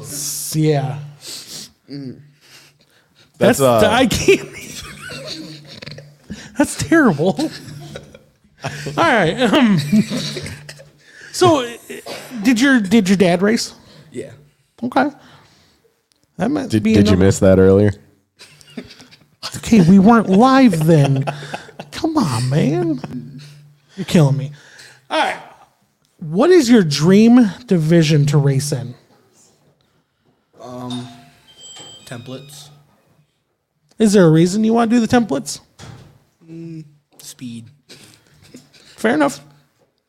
[0.00, 0.98] s- yeah.
[3.38, 4.48] That's That's uh, I can't.
[6.58, 7.36] That's terrible.
[7.40, 7.50] All
[8.96, 9.40] right.
[9.40, 9.78] Um,
[11.32, 11.70] so, uh,
[12.42, 13.74] did your did your dad race?
[14.12, 14.32] Yeah.
[14.82, 15.10] Okay.
[16.36, 17.92] That might Did, be did you miss that earlier?
[19.56, 21.24] Okay, we weren't live then.
[21.90, 23.40] Come on, man.
[23.96, 24.52] You're killing me.
[25.10, 25.42] All right.
[26.18, 28.94] What is your dream division to race in?
[30.60, 31.08] Um,
[32.04, 32.68] templates.
[33.98, 35.60] Is there a reason you want to do the templates?
[37.18, 37.70] Speed.
[38.96, 39.40] Fair enough.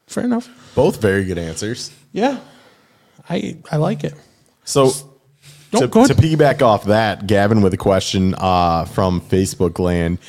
[0.08, 0.49] Fair enough.
[0.75, 1.91] Both very good answers.
[2.12, 2.39] Yeah.
[3.30, 4.13] I I like it.
[4.65, 5.11] So Don't
[5.80, 10.20] to, go to piggyback off that, Gavin with a question uh, from Facebook land.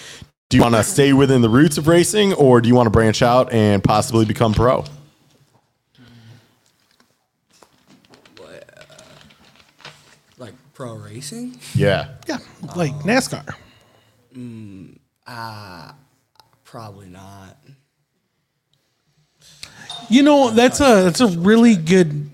[0.48, 2.90] Do you want to stay within the roots of racing or do you want to
[2.90, 4.84] branch out and possibly become pro?
[10.36, 11.58] Like pro racing?
[11.74, 12.08] Yeah.
[12.28, 12.38] Yeah.
[12.76, 13.54] Like NASCAR.
[16.72, 17.58] Probably not.
[20.08, 22.30] You know, that's a that's a really good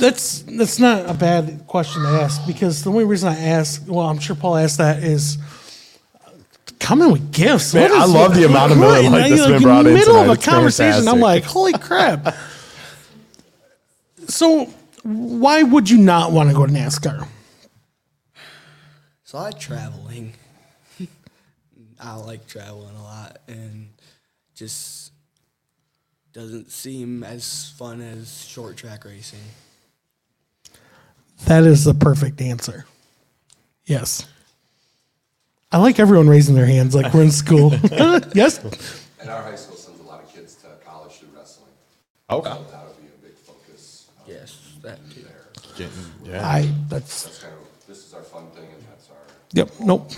[0.00, 4.06] that's that's not a bad question to ask because the only reason I ask, well,
[4.08, 5.38] I'm sure Paul asked that is
[6.80, 7.74] coming with gifts.
[7.74, 8.40] Man, I love it?
[8.40, 10.32] the amount of Miller Right, Lite that's like, been in brought the middle tonight.
[10.32, 11.08] of a conversation.
[11.08, 12.34] I'm like, holy crap.
[14.28, 14.66] so
[15.02, 17.28] why would you not want to go to NASCAR?
[19.24, 20.34] So I like traveling.
[22.00, 23.90] I like traveling a lot and
[24.54, 25.12] just
[26.32, 29.40] doesn't seem as fun as short track racing.
[31.46, 32.86] That is the perfect answer.
[33.84, 34.26] Yes.
[35.70, 37.72] I like everyone raising their hands like we're in school.
[38.34, 38.58] yes.
[39.20, 41.70] And our high school sends a lot of kids to college through wrestling.
[42.30, 42.48] Okay.
[42.50, 44.08] So that would be a big focus.
[44.18, 45.24] uh, Yes, that too.
[45.76, 45.88] There.
[46.24, 46.46] Yeah.
[46.48, 49.16] I that's That's kind of, this is our fun thing and that's our
[49.52, 50.10] yep, nope.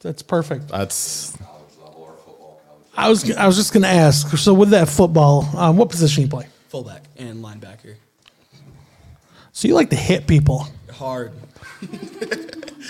[0.00, 0.68] That's perfect.
[0.68, 2.86] That's college level or football college.
[2.96, 4.36] I was I was just gonna ask.
[4.38, 6.46] So with that football, um, what position you play?
[6.68, 7.96] Fullback and linebacker.
[9.54, 10.66] So you like to hit people?
[10.90, 11.32] Hard.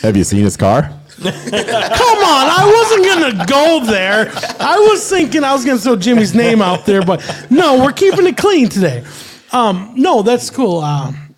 [0.00, 0.80] Have you seen his car?
[1.22, 4.32] Come on, I wasn't gonna go there.
[4.58, 8.26] I was thinking I was gonna throw Jimmy's name out there, but no, we're keeping
[8.26, 9.04] it clean today.
[9.52, 10.78] Um, no, that's cool.
[10.78, 11.34] Um,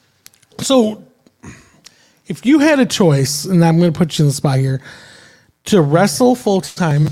[0.61, 1.03] so
[2.29, 4.81] if you had a choice, and I'm gonna put you in the spot here,
[5.65, 7.09] to wrestle full time,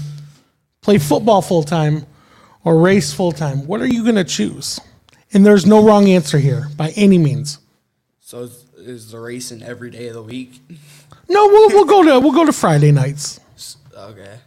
[0.83, 2.07] play football full time,
[2.63, 4.81] or race full time, what are you gonna choose?
[5.33, 7.59] And there's no wrong answer here by any means.
[8.35, 10.61] So is, is the racing every day of the week?
[11.29, 13.39] No, we'll, we'll go to we'll go to Friday nights.
[13.97, 14.41] Okay.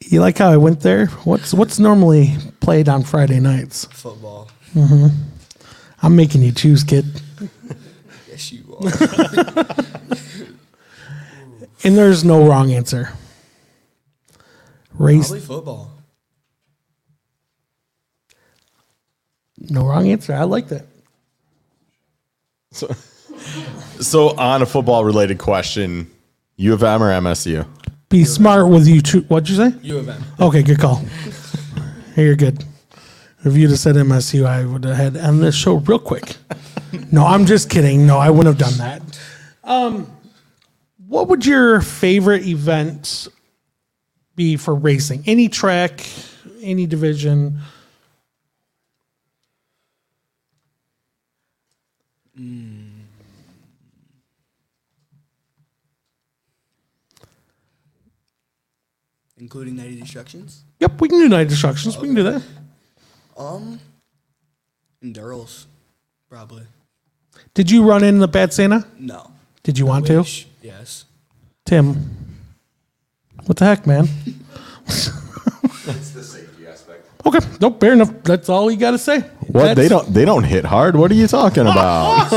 [0.00, 1.06] You like how I went there?
[1.22, 3.84] What's what's normally played on Friday nights?
[3.92, 4.50] Football.
[4.74, 5.22] Mm-hmm.
[6.02, 7.04] I'm making you choose, kid.
[8.28, 9.66] Yes, you are.
[11.84, 13.10] And there's no wrong answer.
[14.94, 15.99] Race, Probably football.
[19.68, 20.32] No wrong answer.
[20.34, 20.86] I like that.
[22.72, 22.86] So
[24.00, 26.10] so on a football related question,
[26.56, 27.66] U of M or MSU?
[28.08, 29.00] Be smart with you.
[29.02, 29.72] Cho- What'd you say?
[29.82, 30.22] U of M.
[30.40, 30.96] Okay, good call.
[32.14, 32.64] Hey, you're good.
[33.44, 36.36] If you'd have said MSU, I would have had on this show real quick.
[37.12, 38.06] No, I'm just kidding.
[38.06, 39.20] No, I wouldn't have done that.
[39.64, 40.10] Um,
[41.06, 43.28] what would your favorite event
[44.36, 45.22] be for racing?
[45.26, 46.06] Any track,
[46.60, 47.60] any division?
[59.40, 60.62] Including 90 Destructions.
[60.80, 61.96] Yep, we can do night destructions.
[61.98, 62.42] We can do that.
[63.36, 63.80] Um,
[65.02, 65.64] Enduros.
[66.28, 66.64] Probably.
[67.54, 68.86] Did you run in the Bad Santa?
[68.98, 69.30] No.
[69.62, 70.18] Did you want to?
[70.18, 70.46] Wish.
[70.62, 71.06] Yes.
[71.64, 71.96] Tim.
[73.46, 74.08] What the heck, man?
[74.86, 77.06] It's the safety aspect.
[77.26, 78.12] Okay, nope, fair enough.
[78.22, 79.20] That's all you got to say.
[79.20, 80.96] What they That's- don't they don't hit hard.
[80.96, 82.30] What are you talking about?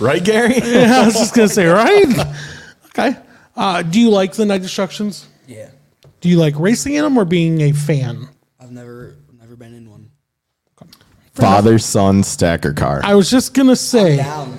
[0.00, 0.56] right, Gary?
[0.56, 2.06] Yeah, I was just gonna say, right?
[2.96, 3.16] Okay.
[3.56, 5.26] Uh, do you like the night destructions?
[5.48, 5.68] Yeah.
[6.24, 8.30] Do you like racing in them or being a fan?
[8.58, 10.10] I've never never been in one.
[11.34, 13.02] Father son stacker car.
[13.04, 14.16] I was just gonna say.
[14.16, 14.58] Down.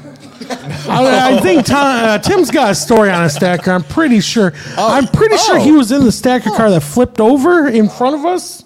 [0.87, 3.71] I, I think Tom, uh, Tim's got a story on a stacker.
[3.71, 4.53] I'm pretty sure.
[4.77, 5.77] I'm pretty sure he oh.
[5.77, 8.63] was in the stacker car that flipped over in front of us.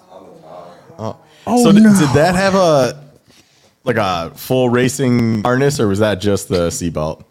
[0.98, 1.98] Oh so did, no!
[1.98, 3.02] did that have a
[3.84, 7.24] like a full racing harness or was that just the seatbelt?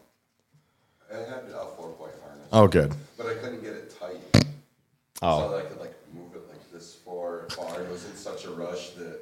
[1.14, 2.48] I had a four point harness.
[2.52, 2.96] Oh, good.
[5.22, 5.40] Oh.
[5.42, 7.82] So that I could like move it like this far, far.
[7.82, 9.20] It was in such a rush that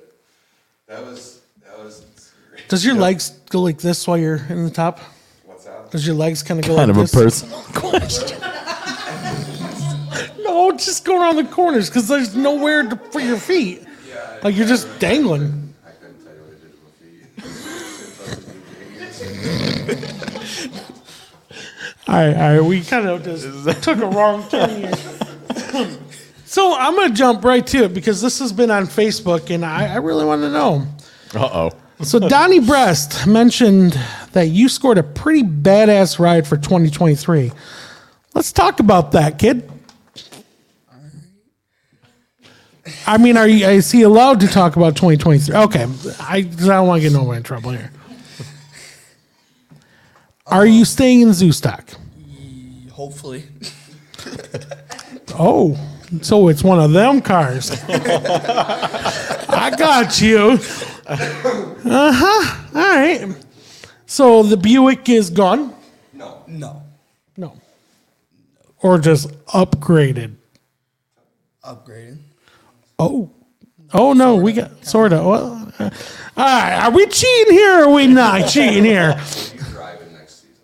[0.87, 2.61] that was that was scary.
[2.67, 4.99] Does your legs go like this while you're in the top?
[5.45, 5.89] What's that?
[5.91, 7.13] Does your legs kind of go Kind like of a this?
[7.13, 8.39] personal question.
[10.43, 13.83] No, No, just go around the corners because there's nowhere to put your feet.
[14.07, 15.73] Yeah, Like you're just dangling.
[15.85, 16.73] I couldn't tell you what I did
[19.87, 20.83] with my feet.
[22.07, 22.61] All right, all right.
[22.63, 23.45] We kind of just
[23.83, 24.91] took a wrong turn here.
[26.45, 29.65] so I'm going to jump right to it because this has been on Facebook and
[29.65, 30.87] I, I really want to know.
[31.33, 32.03] Uh oh.
[32.03, 33.99] So Donnie Breast mentioned
[34.33, 37.51] that you scored a pretty badass ride for 2023.
[38.33, 39.69] Let's talk about that, kid.
[43.05, 45.55] I mean, are you, is he allowed to talk about 2023?
[45.55, 45.87] Okay,
[46.19, 47.91] I, I don't want to get no in trouble here.
[50.45, 51.89] Are you staying in zoo stock?
[52.91, 53.43] Hopefully.
[55.33, 55.77] Oh,
[56.21, 57.71] so it's one of them cars.
[57.89, 60.59] I got you.
[61.07, 62.57] Uh huh.
[62.75, 63.35] All right.
[64.05, 65.73] So the Buick is gone.
[66.13, 66.83] No, No.
[67.35, 67.53] No.
[68.81, 70.35] Or just upgraded.
[71.63, 72.19] Upgrading.
[72.99, 73.29] Oh.
[73.93, 75.25] Oh no, we got sort of.
[75.25, 75.89] Well, uh,
[76.35, 79.13] all right, are we cheating here or are we not cheating here?
[79.13, 80.55] what are you driving next season?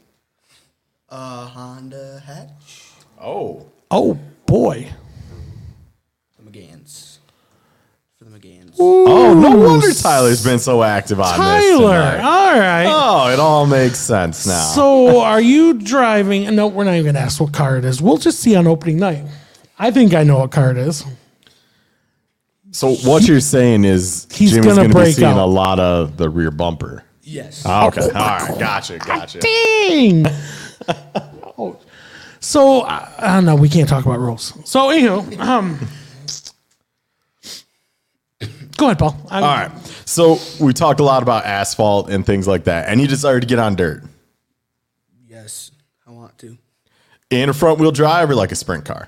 [1.09, 2.91] Uh, Honda Hatch.
[3.21, 3.65] Oh.
[3.91, 4.17] Oh
[4.53, 4.87] boy.
[6.37, 7.17] The McGanns.
[8.19, 8.75] For the McGanns.
[8.79, 11.39] Oh, no Ooh, wonder Tyler's been so active on this.
[11.39, 11.79] Tyler.
[11.79, 12.19] tonight.
[12.19, 12.85] All right.
[12.85, 14.61] Oh, it all makes sense now.
[14.65, 16.55] So are you driving?
[16.55, 17.99] No, we're not even gonna ask what car it is.
[17.99, 19.25] We'll just see on opening night.
[19.79, 21.03] I think I know what car it is.
[22.69, 25.43] So what you're saying is He's Jimmy's gonna going to be break seeing out.
[25.43, 27.03] a lot of the rear bumper.
[27.23, 27.63] Yes.
[27.65, 28.01] Ah, okay.
[28.01, 28.59] All right.
[28.59, 28.99] Gotcha.
[28.99, 29.39] Gotcha.
[29.39, 30.27] Dang.
[31.57, 31.79] Oh.
[32.43, 33.55] So I, I don't know.
[33.55, 34.51] We can't talk about rules.
[34.69, 35.79] So anywho, um,
[38.77, 39.15] go ahead, Paul.
[39.31, 39.71] I'm, All right.
[40.05, 43.47] So we talked a lot about asphalt and things like that, and you decided to
[43.47, 44.03] get on dirt
[45.27, 45.71] Yes.
[46.05, 46.57] I want to.
[47.29, 49.07] in a front wheel drive or like a sprint car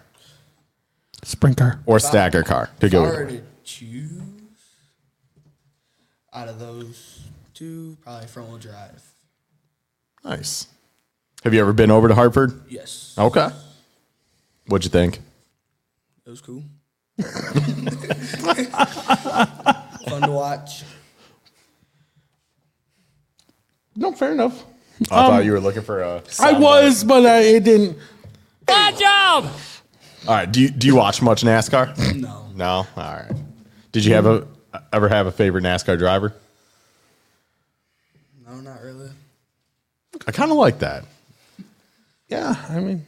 [1.23, 1.79] sprint car.
[1.86, 3.01] or stacker car to If I go.
[3.03, 3.29] were with.
[3.29, 4.21] to choose
[6.33, 7.21] out of those
[7.53, 9.03] two, probably front wheel drive.
[10.23, 10.67] Nice.
[11.45, 12.59] Have you ever been over to Hartford?
[12.67, 13.13] Yes.
[13.19, 13.49] Okay.
[14.65, 15.19] What'd you think?
[16.25, 16.63] It was cool.
[17.21, 17.31] Fun
[20.23, 20.83] to watch.
[23.95, 24.63] No, fair enough.
[25.03, 26.15] I thought you were looking for a.
[26.17, 27.95] Um, I was, but I, it didn't.
[28.65, 29.51] Bad job.
[30.27, 30.51] All right.
[30.51, 32.15] Do you do you watch much NASCAR?
[32.15, 32.47] No.
[32.55, 32.67] No.
[32.67, 33.31] All right.
[33.91, 34.47] Did you have a
[34.91, 36.33] ever have a favorite NASCAR driver?
[38.47, 39.11] No, not really.
[40.25, 41.05] I kind of like that.
[42.28, 43.05] Yeah, I mean.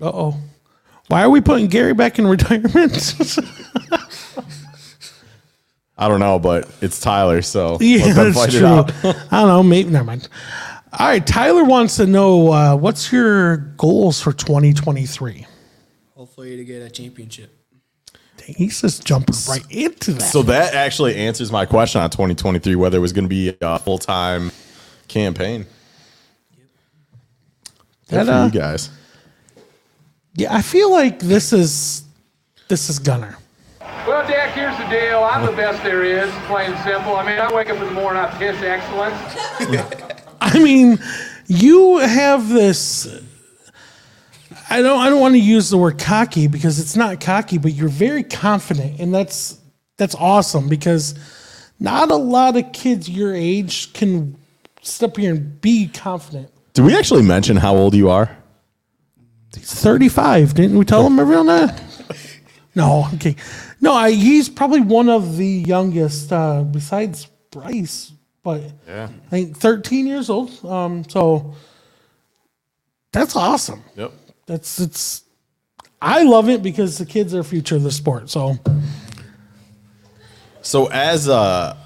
[0.00, 0.36] Uh oh.
[1.08, 3.14] Why are we putting Gary back in retirement?
[5.98, 8.66] I don't know, but it's Tyler, so yeah, let them that's fight it true.
[8.66, 8.90] out.
[9.32, 9.62] I don't know.
[9.62, 10.28] Maybe never mind.
[10.98, 15.46] All right, Tyler wants to know uh, what's your goals for 2023.
[16.14, 17.50] Hopefully to get a championship.
[18.36, 20.22] Dang, he's just jumping right into that.
[20.22, 23.78] So that actually answers my question on 2023 whether it was going to be a
[23.78, 24.52] full time
[25.08, 25.66] campaign.
[28.08, 28.90] Good That, for uh, you guys.
[30.34, 32.04] yeah, I feel like this is
[32.68, 33.36] this is Gunner.
[33.80, 35.22] Well, Dak, here's the deal.
[35.24, 37.16] I'm the best there is, plain and simple.
[37.16, 39.16] I mean, I wake up in the morning, I piss excellence.
[40.40, 40.98] I mean,
[41.46, 43.22] you have this.
[44.70, 45.00] I don't.
[45.00, 48.22] I don't want to use the word cocky because it's not cocky, but you're very
[48.22, 49.58] confident, and that's
[49.96, 51.14] that's awesome because
[51.80, 54.36] not a lot of kids your age can
[54.82, 56.50] step here and be confident.
[56.76, 58.36] Did we actually mention how old you are?
[59.56, 60.52] He's 35.
[60.52, 61.82] Didn't we tell him everyone that?
[62.74, 63.08] No.
[63.14, 63.34] Okay.
[63.80, 68.12] No, I, he's probably one of the youngest uh, besides Bryce,
[68.42, 69.08] but Yeah.
[69.08, 70.62] I think 13 years old.
[70.66, 71.54] Um, so
[73.10, 73.82] that's awesome.
[73.94, 74.12] Yep.
[74.44, 75.24] That's it's.
[76.02, 78.28] I love it because the kids are future of the sport.
[78.28, 78.56] So
[80.60, 81.78] So as a,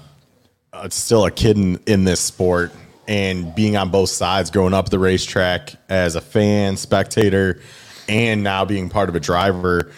[0.73, 2.73] uh, still a kid in, in this sport
[3.07, 7.61] and being on both sides, growing up the racetrack as a fan, spectator,
[8.07, 9.91] and now being part of a driver,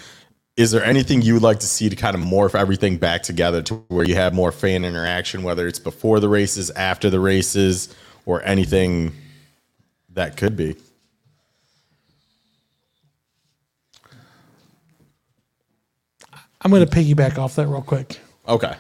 [0.56, 3.62] is there anything you would like to see to kind of morph everything back together
[3.64, 7.94] to where you have more fan interaction, whether it's before the races, after the races,
[8.26, 9.12] or anything
[10.10, 10.76] that could be?
[16.62, 18.20] I'm going to piggyback off that real quick.
[18.48, 18.76] Okay.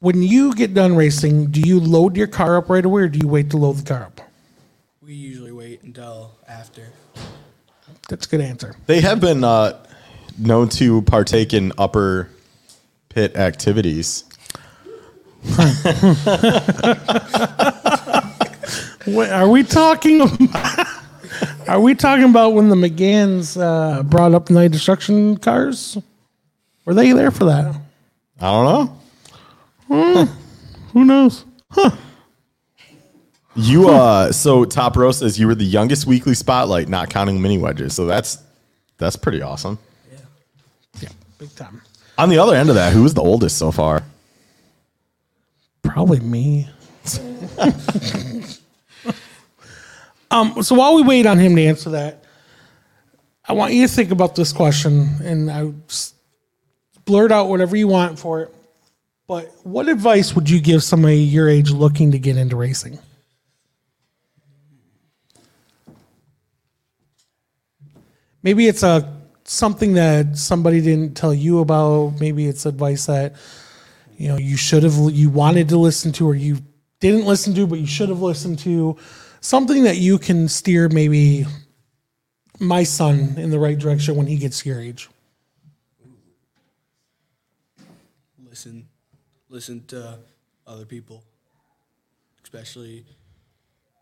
[0.00, 3.18] When you get done racing, do you load your car up right away, or do
[3.18, 4.20] you wait to load the car up?
[5.00, 6.92] We usually wait until after.
[8.08, 8.76] That's a good answer.
[8.86, 9.82] They have been uh,
[10.38, 12.28] known to partake in upper
[13.08, 14.24] pit activities.
[19.06, 20.20] Wait, are we talking?
[20.22, 20.86] About,
[21.68, 25.96] Are we talking about when the McGanns uh, brought up night destruction cars?
[26.84, 27.74] Were they there for that?
[28.40, 29.00] I don't know.
[29.88, 31.44] Who knows?
[31.70, 31.90] Huh.
[33.54, 37.56] You uh so Top Row says you were the youngest weekly spotlight, not counting mini
[37.58, 37.94] wedges.
[37.94, 38.38] So that's
[38.98, 39.78] that's pretty awesome.
[40.12, 40.18] Yeah,
[41.00, 41.08] Yeah.
[41.38, 41.80] big time.
[42.18, 44.02] On the other end of that, who was the oldest so far?
[45.82, 46.68] Probably me.
[50.30, 52.24] um, so while we wait on him to answer that,
[53.48, 55.72] I want you to think about this question, and I
[57.04, 58.54] blurt out whatever you want for it.
[59.26, 62.98] But what advice would you give somebody your age looking to get into racing?
[68.42, 69.12] Maybe it's a
[69.44, 72.20] something that somebody didn't tell you about.
[72.20, 73.34] Maybe it's advice that
[74.16, 76.58] you know you should have you wanted to listen to or you
[77.00, 78.96] didn't listen to but you should have listened to
[79.40, 81.44] something that you can steer maybe
[82.58, 85.10] my son in the right direction when he gets your age
[88.48, 88.88] Listen,
[89.48, 90.18] listen to
[90.66, 91.24] other people,
[92.42, 93.04] especially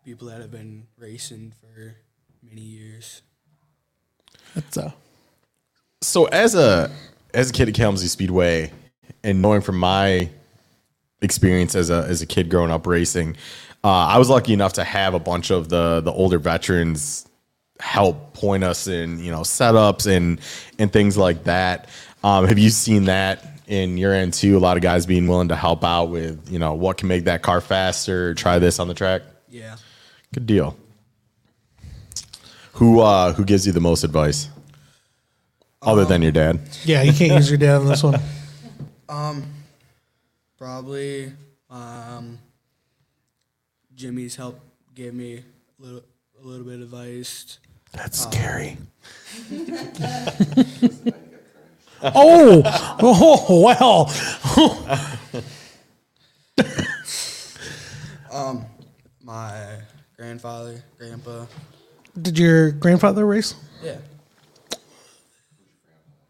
[0.05, 1.97] people that have been racing for
[2.43, 3.23] many years.
[4.55, 4.93] that's uh
[6.03, 6.91] So as a
[7.33, 8.73] as a kid at Kalamazoo Speedway,
[9.23, 10.29] and knowing from my
[11.23, 13.37] experience as a as a kid growing up racing,
[13.83, 17.29] uh, I was lucky enough to have a bunch of the the older veterans
[17.81, 20.41] help point us in you know setups and
[20.79, 21.89] and things like that.
[22.23, 24.57] Um, have you seen that in your end too?
[24.57, 27.25] A lot of guys being willing to help out with you know what can make
[27.25, 28.35] that car faster.
[28.35, 29.23] Try this on the track.
[29.49, 29.77] Yeah.
[30.33, 30.77] Good deal.
[32.75, 34.49] Who uh, who gives you the most advice?
[35.83, 36.61] Other than your dad.
[36.85, 38.19] yeah you can't use your dad on this one
[39.09, 39.45] Um,
[40.57, 41.31] Probably
[41.69, 42.39] um,
[43.95, 44.63] Jimmy's helped
[44.95, 45.43] give me
[45.79, 46.03] a little,
[46.43, 47.59] a little bit of advice.
[47.93, 48.79] that's scary
[52.03, 52.63] oh
[53.01, 55.43] oh well
[58.33, 58.65] um,
[59.23, 59.79] My
[60.17, 61.47] grandfather, grandpa.
[62.21, 63.97] did your grandfather race Yeah.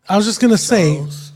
[0.09, 1.33] i was just gonna say Charles.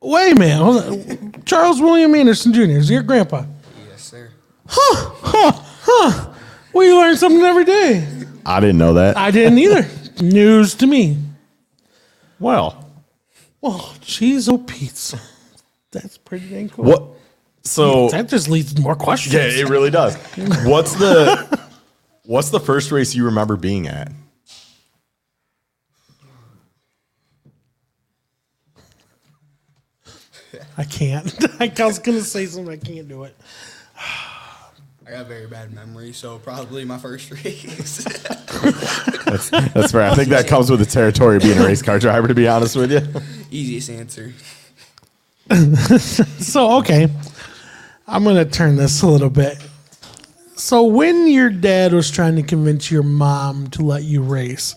[0.00, 1.42] wait a minute hold on.
[1.44, 3.44] charles william anderson jr is your grandpa
[3.90, 4.30] Yes, sir.
[4.68, 6.32] Huh, huh, huh.
[6.74, 8.06] We learn something every day
[8.44, 9.16] I didn't know that.
[9.16, 9.88] I didn't either.
[10.22, 11.18] News to me.
[12.38, 12.85] well,
[13.68, 15.18] Oh, cheese or pizza.
[15.90, 16.84] That's pretty dang cool.
[16.84, 17.02] what?
[17.64, 19.34] So That just leads to more questions.
[19.34, 20.14] yeah, it really does.
[20.64, 21.66] What's the
[22.24, 24.12] what's the first race you remember being at?
[30.78, 31.32] I can't.
[31.60, 32.72] I was gonna say something.
[32.72, 33.36] I can't do it.
[35.06, 38.04] I got very bad memory, so probably my first race.
[39.26, 40.02] That's that's fair.
[40.02, 42.28] I think that comes with the territory of being a race car driver.
[42.28, 43.00] To be honest with you,
[43.50, 44.32] Easiest answer.
[46.40, 47.08] So okay,
[48.06, 49.58] I'm gonna turn this a little bit.
[50.54, 54.74] So when your dad was trying to convince your mom to let you race,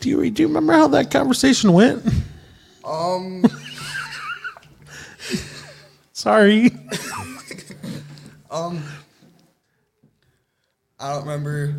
[0.00, 2.04] do you do you remember how that conversation went?
[2.84, 3.44] Um,
[6.12, 6.70] Sorry.
[8.50, 8.82] um.
[11.00, 11.74] I don't remember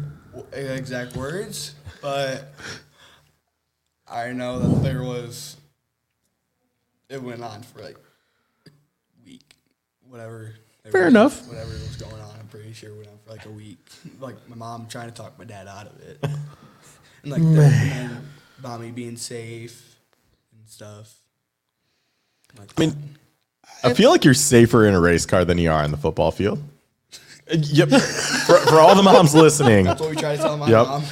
[0.51, 2.53] exact words, but
[4.07, 5.57] I know that there was.
[7.09, 7.97] It went on for like
[8.67, 8.69] a
[9.25, 9.55] week,
[10.09, 10.53] whatever.
[10.91, 11.47] Fair was- enough.
[11.47, 13.79] Whatever was going on, I'm pretty sure it went on for like a week.
[14.19, 16.19] Like my mom trying to talk my dad out of it,
[17.23, 18.29] and like the, and then
[18.59, 19.97] about me being safe
[20.51, 21.13] and stuff.
[22.57, 23.15] Like I mean,
[23.83, 26.31] I feel like you're safer in a race car than you are in the football
[26.31, 26.61] field.
[27.51, 27.89] Uh, yep.
[27.89, 29.85] for, for all the moms listening.
[29.85, 30.87] that's what we try to tell my Yep.
[30.87, 31.03] mom.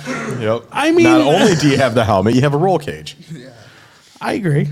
[0.42, 0.64] Yep.
[0.72, 3.16] I mean- not only do you have the helmet, you have a roll cage.
[3.32, 3.50] Yeah.
[4.20, 4.70] I agree.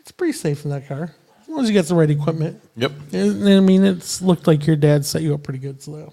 [0.00, 2.60] It's pretty safe in that car as long as you got the right equipment.
[2.76, 2.92] Yep.
[3.12, 5.80] And, I mean, it's looked like your dad set you up pretty good.
[5.82, 6.12] So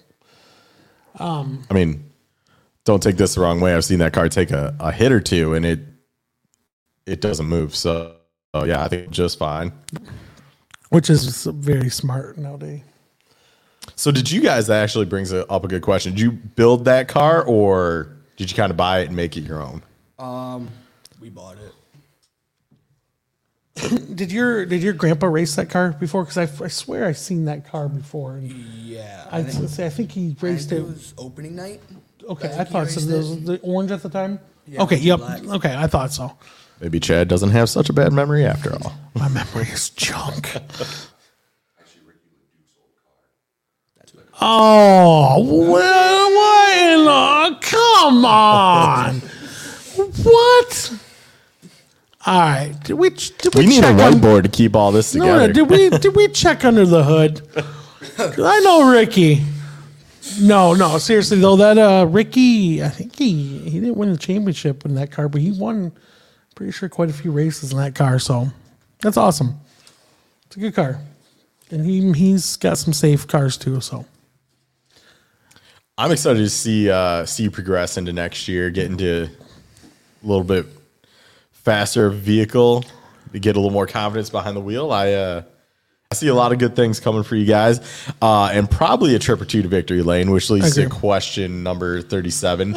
[1.18, 2.10] um, I mean,
[2.84, 3.74] don't take this the wrong way.
[3.74, 5.80] I've seen that car take a, a hit or two, and it
[7.06, 7.74] it doesn't move.
[7.74, 8.16] So,
[8.54, 9.72] so yeah, I think just fine.
[10.90, 12.82] which is very smart nowadays.
[13.96, 14.66] So, did you guys?
[14.66, 16.12] That actually brings up a good question.
[16.12, 19.40] Did you build that car, or did you kind of buy it and make it
[19.40, 19.82] your own?
[20.18, 20.68] Um,
[21.20, 21.72] we bought it.
[24.16, 26.24] Did your did your grandpa race that car before?
[26.24, 28.32] Because I, I swear I've seen that car before.
[28.36, 30.84] And Yeah, I I think, say I think he I raced think it.
[30.84, 31.82] it was opening night.
[32.26, 33.00] Okay, I I, thought so.
[33.14, 34.40] was the orange at the time.
[34.66, 35.18] Yeah, okay, yep.
[35.18, 35.44] black.
[35.44, 36.32] Okay, I thought so.
[36.80, 38.94] Maybe Chad doesn't have such a bad memory after all.
[39.14, 40.56] My memory is junk.
[44.40, 49.20] Oh, well, why in the- come on.
[50.22, 50.92] what?
[52.26, 52.74] All right.
[52.84, 55.24] Did we, did we, We need a check on- whiteboard to keep all this No,
[55.24, 55.46] together.
[55.46, 57.40] no, did we did we check under the hood?
[58.18, 59.42] I know Ricky.
[60.40, 64.84] No, no, seriously though, that uh Ricky, I think he he didn't win the championship
[64.84, 65.92] in that car, but he won
[66.56, 68.48] pretty sure quite a few races in that car, so
[69.00, 69.54] that's awesome.
[70.46, 70.98] It's a good car.
[71.70, 74.04] And he he's got some safe cars too, so
[75.98, 80.44] I'm excited to see uh, see you progress into next year, get into a little
[80.44, 80.66] bit
[81.52, 82.84] faster vehicle,
[83.32, 84.92] get a little more confidence behind the wheel.
[84.92, 85.42] I uh,
[86.10, 87.80] I see a lot of good things coming for you guys,
[88.20, 92.02] uh, and probably a trip or two to victory lane, which leads to question number
[92.02, 92.76] 37.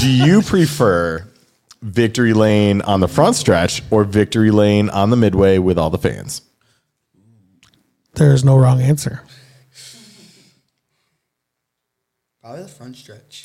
[0.00, 1.26] Do you prefer
[1.82, 5.98] victory lane on the front stretch or victory lane on the midway with all the
[5.98, 6.42] fans?
[8.16, 9.22] there is no wrong answer.
[12.46, 13.44] Probably the front stretch.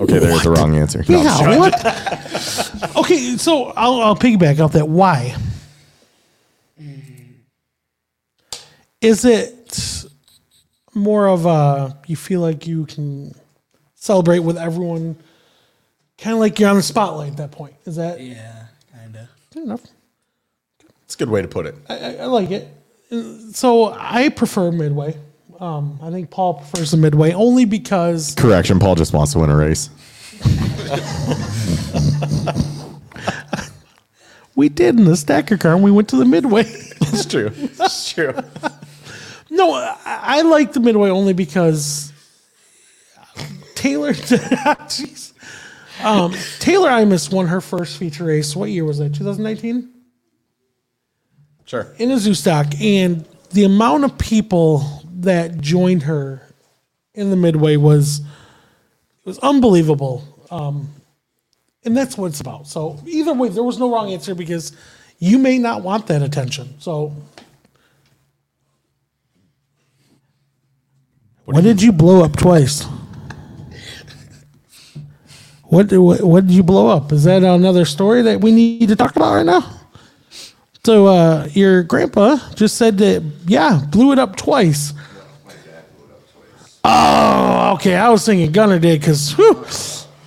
[0.00, 1.04] Okay, there's the wrong answer.
[1.08, 2.90] No, I'm just Yeah, joking.
[2.90, 2.96] what?
[2.96, 4.88] okay, so I'll, I'll piggyback off that.
[4.88, 5.36] Why?
[9.00, 10.04] Is it
[10.92, 13.32] more of a you feel like you can
[13.94, 15.16] celebrate with everyone,
[16.18, 17.74] kind of like you're on the spotlight at that point?
[17.84, 19.28] Is that Yeah, kind of.
[19.54, 19.82] good enough?
[21.04, 21.76] It's a good way to put it.
[21.88, 22.66] I, I, I like it.
[23.54, 25.16] So I prefer midway.
[25.60, 29.50] Um, I think Paul prefers the midway only because Correction, Paul just wants to win
[29.50, 29.90] a race.
[34.54, 36.64] we did in the stacker car and we went to the midway.
[37.12, 37.48] It's true.
[37.50, 38.32] That's true.
[39.50, 42.12] No, I, I like the midway only because
[43.74, 44.12] Taylor.
[44.14, 45.32] Jeez.
[46.04, 48.54] Um, Taylor Imus won her first feature race.
[48.54, 49.12] What year was that?
[49.14, 49.92] 2019
[51.64, 51.92] Sure.
[51.98, 56.42] in a zoo stock, and the amount of people that joined her
[57.14, 60.24] in the midway was it was unbelievable.
[60.50, 60.90] Um,
[61.84, 62.66] and that's what it's about.
[62.66, 64.72] So either way, there was no wrong answer because
[65.18, 66.80] you may not want that attention.
[66.80, 67.14] So.
[71.44, 72.86] What did you blow up twice?
[75.64, 77.12] What, what what did you blow up?
[77.12, 79.64] Is that another story that we need to talk about right now?
[80.84, 84.92] So uh, your grandpa just said that yeah, blew it up twice.
[86.84, 87.96] Oh, okay.
[87.96, 89.36] I was thinking Gunner did because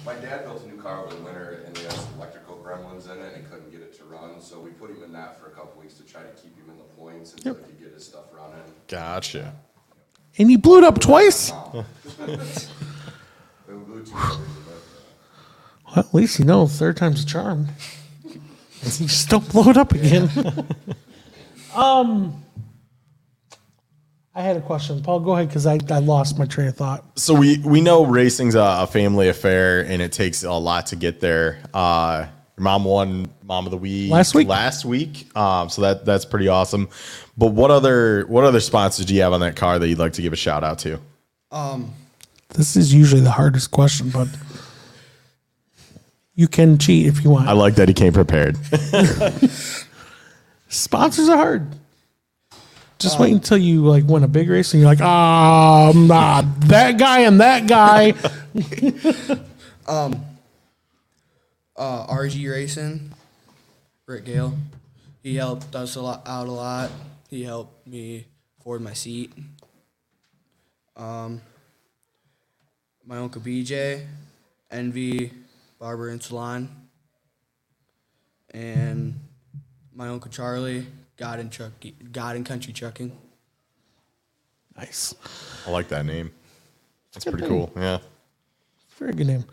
[0.05, 3.17] My dad built a new car over the winter and it has electrical gremlins in
[3.19, 5.47] it and he couldn't get it to run, so we put him in that for
[5.47, 7.93] a couple weeks to try to keep him in the points until he could get
[7.93, 8.59] his stuff running.
[8.87, 9.53] Gotcha.
[10.37, 11.51] and you blew it up twice.
[13.65, 14.37] But we blew two others,
[14.67, 14.75] but,
[15.95, 17.69] Well, at least you know third time's a charm.
[18.25, 18.39] You
[18.83, 20.29] just don't blow it up again.
[21.75, 22.43] um,
[24.35, 25.19] I had a question, Paul.
[25.19, 27.03] Go ahead because I, I lost my train of thought.
[27.19, 30.95] So we we know racing's a, a family affair and it takes a lot to
[30.95, 31.59] get there.
[31.73, 32.25] Uh,
[32.57, 34.47] your mom won mom of the week Last week?
[34.47, 36.89] Last week, um, so that that's pretty awesome.
[37.37, 40.13] But what other what other sponsors do you have on that car that you'd like
[40.13, 40.99] to give a shout out to?
[41.51, 41.93] Um,
[42.49, 44.27] This is usually the hardest question, but
[46.35, 47.47] you can cheat if you want.
[47.47, 48.57] I like that he came prepared.
[50.69, 51.67] Sponsors are hard.
[53.03, 56.97] Just wait until you like win a big race and you're like, ah, nah, that
[56.97, 58.13] guy and that guy.
[61.75, 63.11] uh, RG Racing,
[64.05, 64.57] Rick Gale.
[65.21, 66.91] He helped us a lot out a lot.
[67.29, 68.25] He helped me
[68.59, 69.33] afford my seat.
[70.95, 71.41] Um,
[73.05, 74.05] my uncle BJ,
[74.71, 75.31] Envy
[75.79, 76.69] Barber and Salon,
[78.51, 79.19] and
[79.93, 80.85] my uncle Charlie,
[81.17, 81.71] God and Truck,
[82.11, 83.15] God and Country Trucking.
[84.77, 85.13] nice.
[85.67, 86.31] I like that name.
[87.13, 87.71] That's pretty cool.
[87.75, 87.99] Yeah.
[88.97, 89.45] Very good name.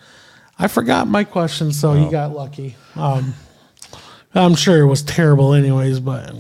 [0.59, 2.77] I forgot my question, so you got lucky.
[2.95, 3.35] Um,
[4.35, 6.35] I'm sure it was terrible, anyways, but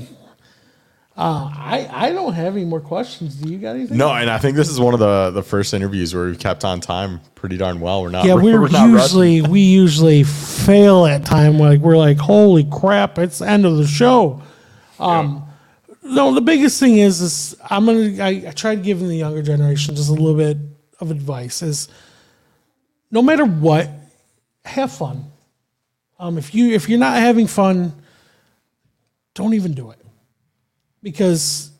[1.16, 3.34] uh, I I don't have any more questions.
[3.36, 3.96] Do you got anything?
[3.96, 6.64] No, and I think this is one of the the first interviews where we've kept
[6.64, 8.02] on time pretty darn well.
[8.02, 8.24] We're not.
[8.24, 8.92] Yeah, we're, not rushing.
[8.92, 11.58] usually we usually fail at time.
[11.58, 14.42] Like we're like, holy crap, it's the end of the show.
[15.00, 15.44] Um,
[16.02, 19.96] no, the biggest thing is is I'm gonna I, I tried giving the younger generation
[19.96, 20.56] just a little bit
[21.00, 21.88] of advice is
[23.10, 23.90] no matter what,
[24.64, 25.24] have fun.
[26.18, 27.92] Um, if you if you're not having fun,
[29.34, 29.98] don't even do it
[31.02, 31.70] because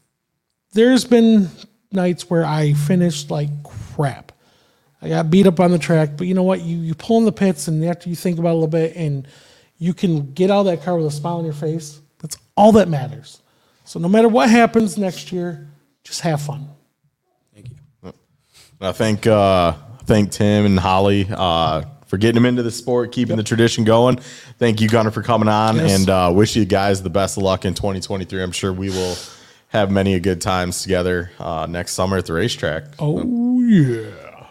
[0.73, 1.49] there's been
[1.93, 3.51] nights where I finished like
[3.95, 4.33] crap.
[5.03, 6.61] I got beat up on the track, but you know what?
[6.63, 8.97] You you pull in the pits, and after you think about it a little bit,
[8.97, 9.27] and
[9.79, 12.01] you can get out of that car with a smile on your face.
[12.57, 13.41] All that matters.
[13.85, 15.69] So no matter what happens next year,
[16.05, 16.69] just have fun.
[17.55, 18.13] Thank you.
[18.81, 19.73] I thank uh,
[20.05, 24.17] thank Tim and Holly uh, for getting him into the sport, keeping the tradition going.
[24.59, 25.99] Thank you, Gunner, for coming on, Yes.
[26.01, 28.43] and uh, wish you guys the best of luck in 2023.
[28.43, 29.17] I'm sure we will
[29.69, 32.85] have many a good times together uh, next summer at the racetrack.
[32.99, 34.47] Oh yeah.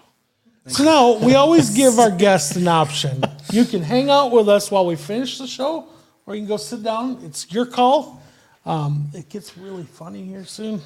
[0.68, 3.24] So now we always give our guests an option.
[3.52, 5.88] You can hang out with us while we finish the show,
[6.30, 7.20] or you can go sit down.
[7.24, 8.22] It's your call.
[8.66, 10.80] Um, it gets really funny here soon,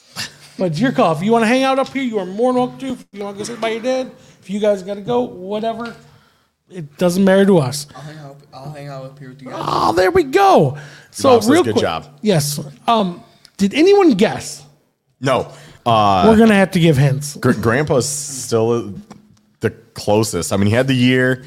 [0.58, 1.16] but it's your call.
[1.16, 2.86] If you want to hang out up here, you are more than welcome to.
[2.92, 5.22] If you want to go sit by your dad, if you guys got to go,
[5.22, 5.96] whatever,
[6.70, 7.88] it doesn't matter to us.
[7.94, 8.36] I'll hang out.
[8.52, 9.60] I'll hang out up here with you guys.
[9.66, 10.78] Oh, there we go.
[11.10, 12.18] So Mom says real good quick, job.
[12.22, 12.60] yes.
[12.86, 13.20] Um,
[13.56, 14.64] did anyone guess?
[15.20, 15.52] No,
[15.86, 17.36] uh, We're gonna have to give hints.
[17.36, 18.94] Gr- Grandpa's still
[19.58, 20.52] the closest.
[20.52, 21.44] I mean, he had the year.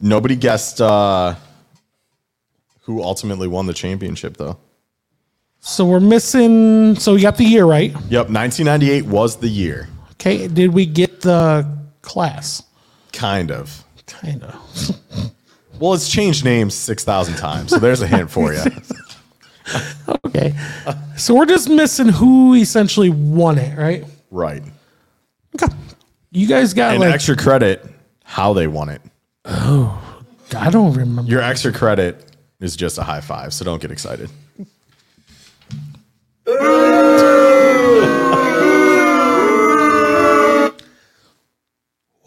[0.00, 1.34] Nobody guessed uh,
[2.82, 4.58] who ultimately won the championship, though.
[5.60, 6.94] So we're missing.
[6.96, 7.90] So we got the year right.
[7.90, 9.88] Yep, 1998 was the year.
[10.12, 10.46] Okay.
[10.48, 11.66] Did we get the
[12.02, 12.62] class?
[13.12, 13.84] Kind of.
[14.06, 14.96] Kind of.
[15.78, 18.62] Well, it's changed names 6,000 times, so there's a hint for you.
[20.26, 20.54] Okay.
[21.16, 24.04] So we're just missing who essentially won it, right?
[24.30, 24.62] right.
[25.54, 25.72] Okay.
[26.30, 27.84] You guys got And like extra credit,
[28.24, 29.02] how they won it.
[29.48, 31.30] I don't remember.
[31.30, 34.30] Your extra credit is just a high five, so don't get excited.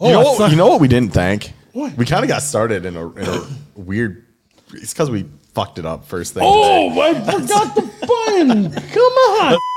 [0.04, 1.52] Oh, you, know what, you know what we didn't thank?
[1.72, 1.96] What?
[1.96, 3.46] We kind of got started in a, in a
[3.80, 4.26] weird.
[4.72, 6.42] It's because we fucked it up first thing.
[6.44, 8.72] Oh, I forgot the button.
[8.72, 9.58] Come on.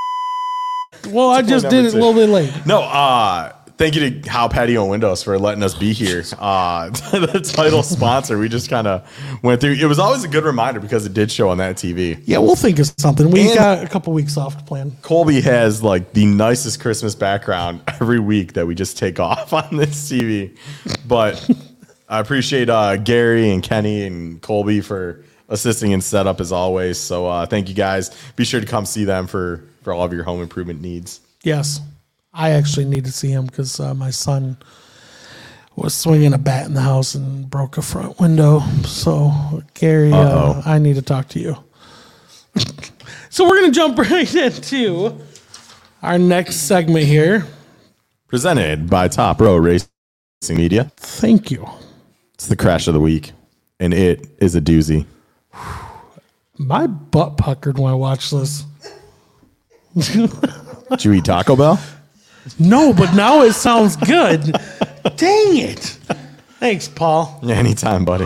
[1.09, 2.51] Well, I just did it a little bit late.
[2.65, 6.23] No, uh, thank you to Howe Patio Windows for letting us be here.
[6.37, 9.09] Uh, the title sponsor, we just kind of
[9.43, 9.73] went through.
[9.73, 12.21] It was always a good reminder because it did show on that TV.
[12.25, 13.31] Yeah, we'll think of something.
[13.31, 14.95] We And- got a couple weeks off to plan.
[15.01, 19.77] Colby has like the nicest Christmas background every week that we just take off on
[19.77, 20.55] this TV.
[21.07, 21.49] But
[22.09, 26.99] I appreciate uh, Gary and Kenny and Colby for assisting in setup as always.
[26.99, 28.11] So uh, thank you guys.
[28.35, 31.21] Be sure to come see them for for all of your home improvement needs.
[31.43, 31.79] Yes,
[32.35, 34.57] I actually need to see him because uh, my son
[35.77, 38.59] was swinging a bat in the house and broke a front window.
[38.83, 41.57] So, Gary, uh, I need to talk to you.
[43.29, 45.17] so we're gonna jump right into
[46.03, 47.45] our next segment here.
[48.27, 49.87] Presented by Top Row Racing
[50.49, 50.91] Media.
[50.97, 51.65] Thank you.
[52.33, 53.31] It's the crash of the week,
[53.79, 55.05] and it is a doozy.
[56.57, 58.65] My butt puckered when I watched this.
[59.95, 61.79] Did you eat Taco Bell?
[62.59, 64.41] No, but now it sounds good.
[65.17, 65.97] Dang it!
[66.59, 67.39] Thanks, Paul.
[67.43, 68.25] Anytime, buddy.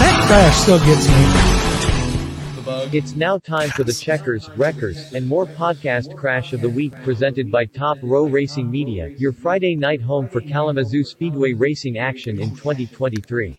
[0.00, 1.53] That crash still gets me.
[2.94, 7.50] It's now time for the Checkers, Wreckers, and more podcast crash of the week presented
[7.50, 12.50] by Top Row Racing Media, your Friday night home for Kalamazoo Speedway racing action in
[12.50, 13.58] 2023.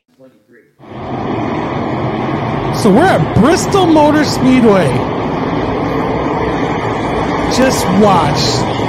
[2.82, 4.88] So we're at Bristol Motor Speedway.
[7.58, 8.40] Just watch.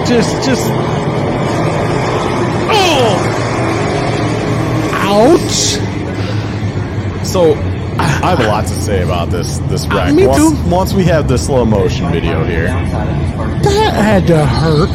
[0.09, 0.63] Just, just.
[2.71, 3.19] Oh!
[4.95, 5.81] Ouch!
[7.27, 7.57] So
[8.27, 10.13] I have a lot to say about this this wreck.
[10.13, 10.69] me once, too.
[10.69, 12.65] once we have the slow motion video here.
[12.65, 14.91] That had to hurt.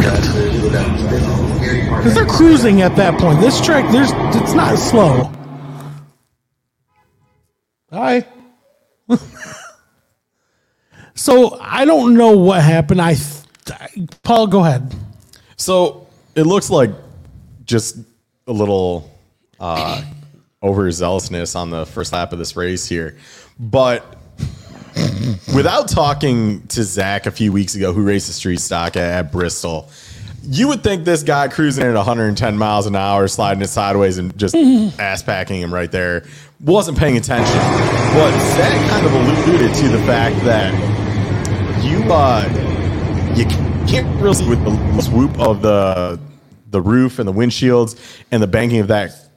[1.95, 3.39] Because they're cruising at that point.
[3.39, 5.31] This track, there's, it's not slow.
[7.89, 8.27] Hi.
[11.15, 13.01] so I don't know what happened.
[13.01, 14.93] I, th- Paul, go ahead.
[15.55, 16.89] So it looks like
[17.63, 17.95] just
[18.47, 19.09] a little
[19.57, 20.03] uh,
[20.63, 23.17] overzealousness on the first lap of this race here.
[23.59, 24.17] But
[25.55, 29.31] without talking to Zach a few weeks ago, who raced the street stock at, at
[29.31, 29.89] Bristol,
[30.43, 34.35] you would think this guy cruising at 110 miles an hour, sliding it sideways and
[34.37, 34.55] just
[34.99, 36.25] ass packing him right there,
[36.59, 37.57] wasn't paying attention.
[38.13, 40.73] But Zach kind of alluded to the fact that
[41.83, 43.45] you uh, you
[43.87, 46.19] can't really see with the swoop of the
[46.69, 47.99] the roof and the windshields
[48.31, 49.30] and the banking of that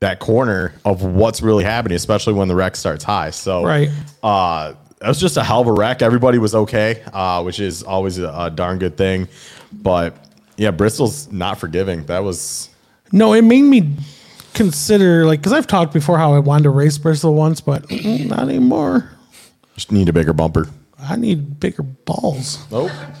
[0.00, 3.30] that corner of what's really happening, especially when the wreck starts high.
[3.30, 3.88] So Right.
[4.22, 6.02] uh, it was just a hell of a wreck.
[6.02, 9.28] Everybody was okay, uh, which is always a, a darn good thing.
[9.72, 10.16] But
[10.58, 12.04] yeah, Bristol's not forgiving.
[12.06, 12.68] That was
[13.12, 13.94] No, it made me
[14.52, 18.40] consider, like, because I've talked before how I wanted to race Bristol once, but not
[18.40, 19.10] anymore.
[19.76, 20.68] just need a bigger bumper.
[20.98, 22.66] I need bigger balls.
[22.72, 22.90] Oh,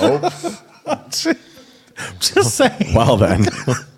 [0.00, 1.04] oh,
[2.20, 2.94] Just saying.
[2.94, 3.46] well then.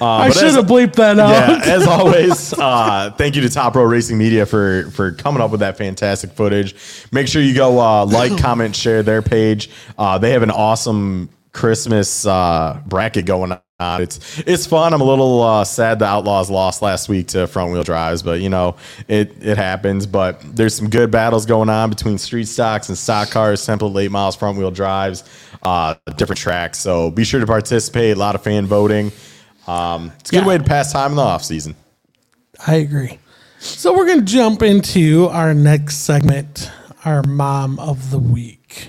[0.00, 1.30] I should have bleeped that out.
[1.30, 5.50] Yeah, as always, uh, thank you to Top Row Racing Media for for coming up
[5.50, 6.74] with that fantastic footage.
[7.12, 9.70] Make sure you go uh, like, comment, share their page.
[9.98, 14.02] Uh, they have an awesome Christmas uh, bracket going on.
[14.02, 14.92] It's it's fun.
[14.92, 18.40] I'm a little uh, sad the Outlaws lost last week to front wheel drives, but
[18.40, 18.76] you know
[19.08, 20.06] it it happens.
[20.06, 24.10] But there's some good battles going on between street stocks and stock cars, simple late
[24.10, 25.24] miles, front wheel drives,
[25.62, 26.78] uh, different tracks.
[26.78, 28.16] So be sure to participate.
[28.16, 29.12] A lot of fan voting.
[29.70, 30.46] Um, it's a good Yeah.
[30.46, 31.76] way to pass time in the off season.
[32.66, 33.18] I agree.
[33.60, 36.70] So we're going to jump into our next segment,
[37.04, 38.88] our mom of the week.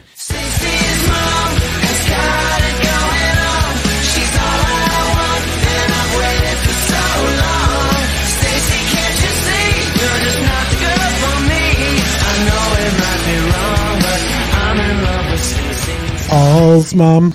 [16.31, 17.33] All's mom.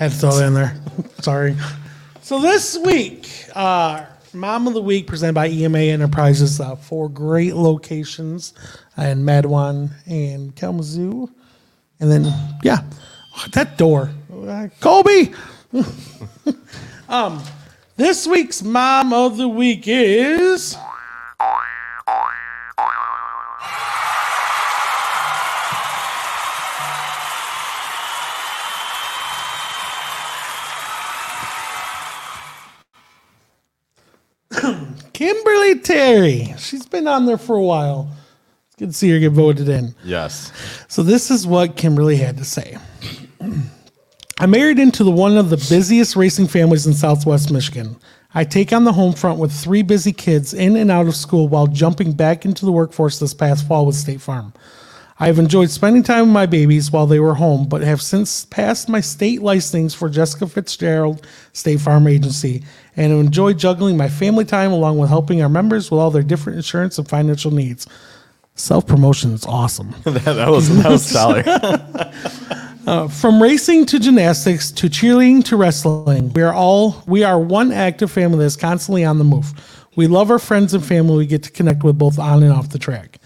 [0.00, 0.74] Had to throw it in there.
[1.20, 1.54] Sorry.
[2.22, 7.54] So this week, uh, Mom of the Week presented by EMA Enterprises, uh, four great
[7.54, 8.54] locations
[8.96, 11.28] in Mattawan and Kalamazoo.
[12.00, 12.32] And then,
[12.62, 12.78] yeah,
[13.52, 14.10] that door.
[14.32, 15.34] Uh, Colby!
[17.10, 17.44] um,
[17.98, 20.78] this week's Mom of the Week is.
[35.20, 36.54] Kimberly Terry.
[36.56, 38.08] She's been on there for a while.
[38.68, 39.94] It's good to see her get voted in.
[40.02, 40.50] Yes.
[40.88, 42.78] So this is what Kimberly had to say.
[44.38, 47.96] I married into the one of the busiest racing families in Southwest Michigan.
[48.32, 51.48] I take on the home front with three busy kids in and out of school
[51.48, 54.54] while jumping back into the workforce this past fall with State Farm.
[55.18, 58.46] I have enjoyed spending time with my babies while they were home, but have since
[58.46, 62.64] passed my state licensings for Jessica Fitzgerald State Farm Agency
[62.96, 66.56] and enjoy juggling my family time along with helping our members with all their different
[66.56, 67.86] insurance and financial needs.
[68.54, 69.94] Self promotion is awesome.
[70.04, 71.42] that, that was that was stellar.
[72.86, 77.70] Uh, from racing to gymnastics to cheerleading to wrestling, we are all we are one
[77.70, 79.52] active family that's constantly on the move.
[79.96, 82.70] We love our friends and family we get to connect with both on and off
[82.70, 83.18] the track.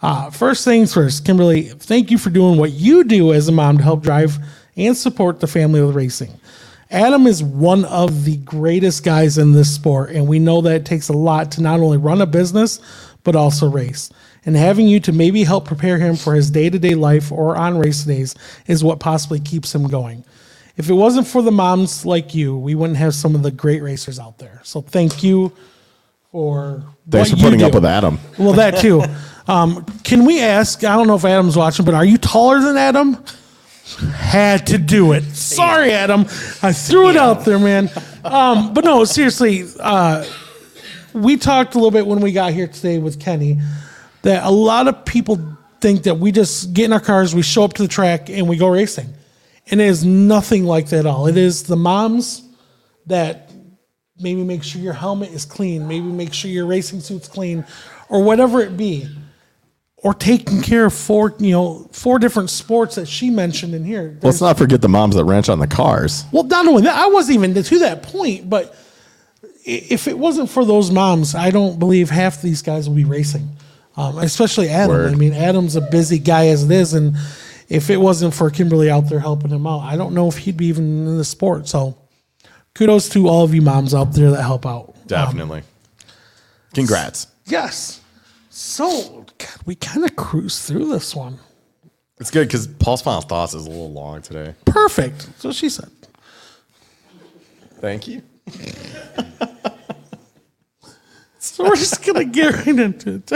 [0.00, 3.78] Uh, first things first, Kimberly, thank you for doing what you do as a mom
[3.78, 4.38] to help drive
[4.76, 6.39] and support the family with racing.
[6.90, 10.84] Adam is one of the greatest guys in this sport, and we know that it
[10.84, 12.80] takes a lot to not only run a business,
[13.22, 14.10] but also race.
[14.44, 17.56] And having you to maybe help prepare him for his day to day life or
[17.56, 18.34] on race days
[18.66, 20.24] is what possibly keeps him going.
[20.76, 23.82] If it wasn't for the moms like you, we wouldn't have some of the great
[23.82, 24.60] racers out there.
[24.64, 25.52] So thank you
[26.32, 28.18] for Thanks for putting up with Adam.
[28.38, 29.02] Well, that too.
[29.48, 30.84] Um, can we ask?
[30.84, 33.24] I don't know if Adam's watching, but are you taller than Adam?
[33.96, 35.24] Had to do it.
[35.24, 36.22] Sorry, Adam.
[36.62, 37.90] I threw it out there, man.
[38.24, 39.64] Um, but no, seriously.
[39.78, 40.24] Uh,
[41.12, 43.60] we talked a little bit when we got here today with Kenny
[44.22, 45.38] that a lot of people
[45.80, 48.48] think that we just get in our cars, we show up to the track, and
[48.48, 49.08] we go racing.
[49.70, 51.26] And it is nothing like that at all.
[51.26, 52.42] It is the moms
[53.06, 53.50] that
[54.18, 57.64] maybe make sure your helmet is clean, maybe make sure your racing suit's clean,
[58.08, 59.08] or whatever it be.
[60.02, 64.16] Or taking care of four, you know, four different sports that she mentioned in here.
[64.22, 66.24] Let's not forget the moms that ranch on the cars.
[66.32, 68.74] Well, not only that, I wasn't even to that point, but
[69.64, 73.48] if it wasn't for those moms, I don't believe half these guys will be racing,
[73.96, 74.96] um, especially Adam.
[74.96, 75.12] Word.
[75.12, 77.16] I mean, Adam's a busy guy as it is, and
[77.68, 80.56] if it wasn't for Kimberly out there helping him out, I don't know if he'd
[80.56, 81.68] be even in the sport.
[81.68, 81.98] So,
[82.74, 84.94] kudos to all of you moms out there that help out.
[85.06, 85.62] Definitely.
[86.74, 87.26] Congrats.
[87.46, 88.00] Yes.
[88.48, 91.38] So, God, we kind of cruised through this one.
[92.18, 94.54] It's good because Paul's final thoughts is a little long today.
[94.66, 95.28] Perfect.
[95.38, 95.90] So she said.
[97.80, 98.22] Thank you.
[101.42, 103.32] So we're just gonna get right into it.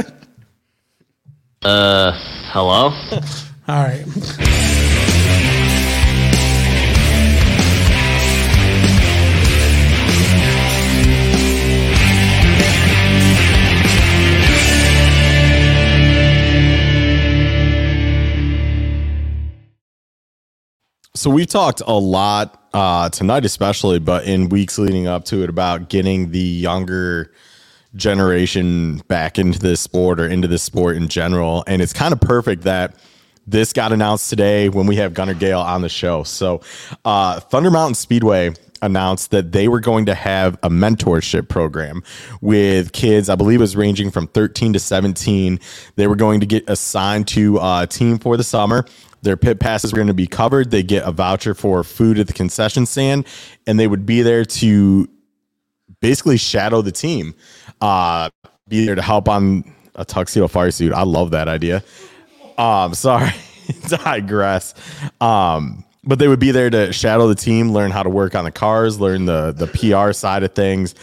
[1.62, 2.12] Uh,
[2.52, 2.92] hello?
[3.68, 4.04] All right.
[21.24, 25.48] So we've talked a lot uh, tonight, especially, but in weeks leading up to it,
[25.48, 27.32] about getting the younger
[27.96, 31.64] generation back into this sport or into this sport in general.
[31.66, 32.96] And it's kind of perfect that
[33.46, 36.24] this got announced today when we have Gunner Gale on the show.
[36.24, 36.60] So,
[37.06, 38.52] uh, Thunder Mountain Speedway
[38.82, 42.02] announced that they were going to have a mentorship program
[42.42, 45.58] with kids, I believe it was ranging from 13 to 17.
[45.96, 48.84] They were going to get assigned to a team for the summer.
[49.24, 50.70] Their pit passes were going to be covered.
[50.70, 53.26] They get a voucher for food at the concession stand,
[53.66, 55.08] and they would be there to
[56.00, 57.34] basically shadow the team,
[57.80, 58.28] uh,
[58.68, 59.64] be there to help on
[59.94, 60.92] a tuxedo fire suit.
[60.92, 61.82] I love that idea.
[62.58, 63.32] Um, sorry,
[63.88, 64.74] digress.
[65.22, 68.44] Um, but they would be there to shadow the team, learn how to work on
[68.44, 70.94] the cars, learn the the PR side of things.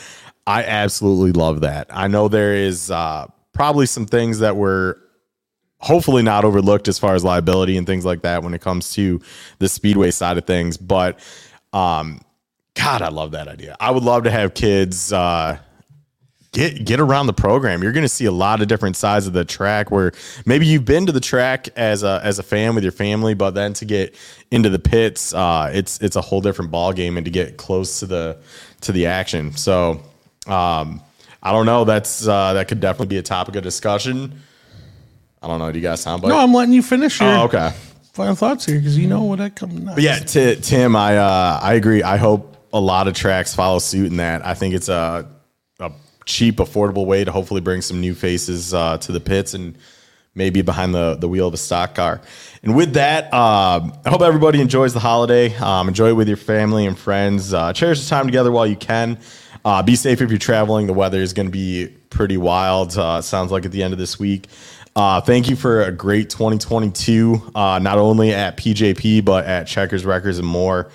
[0.46, 1.88] I absolutely love that.
[1.90, 5.00] I know there is uh, probably some things that were
[5.82, 9.20] hopefully not overlooked as far as liability and things like that when it comes to
[9.60, 11.20] the speedway side of things, but
[11.74, 12.22] um,
[12.76, 13.76] God, I love that idea.
[13.80, 15.58] I would love to have kids uh,
[16.52, 17.82] get get around the program.
[17.82, 20.12] You're going to see a lot of different sides of the track where
[20.46, 23.52] maybe you've been to the track as a as a fan with your family, but
[23.52, 24.16] then to get
[24.52, 28.00] into the pits, uh, it's it's a whole different ball game, and to get close
[28.00, 28.38] to the
[28.82, 29.54] to the action.
[29.54, 30.02] So
[30.48, 31.02] um,
[31.44, 31.84] I don't know.
[31.84, 34.42] That's uh, that could definitely be a topic of discussion.
[35.42, 35.72] I don't know.
[35.72, 36.24] Do you guys sound?
[36.24, 37.72] No, I'm letting you finish your Oh, okay.
[38.14, 39.96] final thoughts here because you know what I come next.
[39.96, 42.04] But yeah, t- Tim, I uh, I agree.
[42.04, 44.46] I hope a lot of tracks follow suit in that.
[44.46, 45.28] I think it's a
[45.80, 45.92] a
[46.26, 49.78] cheap, affordable way to hopefully bring some new faces uh, to the pits and
[50.36, 52.22] maybe behind the the wheel of a stock car.
[52.62, 55.56] And with that, um, I hope everybody enjoys the holiday.
[55.58, 57.52] Um, enjoy it with your family and friends.
[57.54, 59.18] Uh, cherish the time together while you can.
[59.66, 60.86] Uh, be safe if you're traveling.
[60.88, 62.96] The weather is going to be pretty wild.
[62.98, 64.48] Uh, sounds like at the end of this week.
[64.94, 70.04] Uh, thank you for a great 2022, uh, not only at PJP, but at Checkers
[70.04, 70.90] Wreckers and more.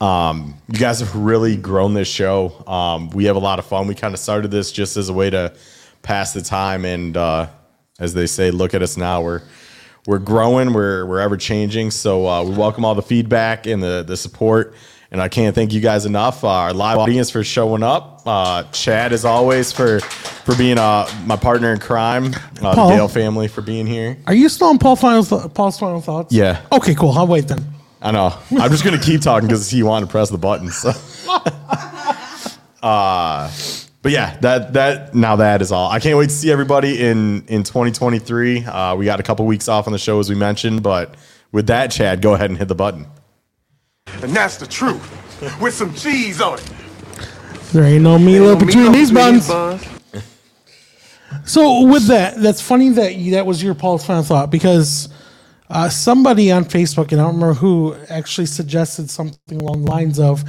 [0.00, 2.64] Um, you guys have really grown this show.
[2.66, 3.86] Um, we have a lot of fun.
[3.86, 5.54] We kind of started this just as a way to
[6.00, 6.86] pass the time.
[6.86, 7.48] And uh,
[8.00, 9.20] as they say, look at us now.
[9.22, 9.42] We're
[10.06, 10.72] we're growing.
[10.72, 11.90] We're we're ever changing.
[11.92, 14.74] So uh, we welcome all the feedback and the the support.
[15.12, 16.42] And I can't thank you guys enough.
[16.42, 18.22] Uh, our live audience for showing up.
[18.24, 22.32] Uh, Chad, as always, for for being uh, my partner in crime.
[22.62, 22.88] Uh, Paul?
[22.88, 24.16] the Gale family for being here.
[24.26, 26.34] Are you still on Paul final th- Paul's final thoughts?
[26.34, 26.62] Yeah.
[26.72, 27.10] Okay, cool.
[27.10, 27.62] I'll wait then.
[28.00, 28.34] I know.
[28.52, 30.70] I'm just gonna keep talking because he wanted to press the button.
[30.70, 30.88] So.
[32.82, 33.52] uh,
[34.00, 35.90] but yeah, that that now that is all.
[35.90, 38.64] I can't wait to see everybody in in 2023.
[38.64, 41.16] Uh, we got a couple weeks off on the show as we mentioned, but
[41.52, 43.06] with that, Chad, go ahead and hit the button.
[44.06, 45.18] And that's the truth.
[45.60, 46.72] With some cheese on it.
[47.72, 49.88] There ain't no Mila between Meatloaf these between buns.
[51.44, 55.08] So with that, that's funny that you, that was your Paul's final thought because
[55.70, 60.20] uh, somebody on Facebook, and I don't remember who, actually suggested something along the lines
[60.20, 60.44] of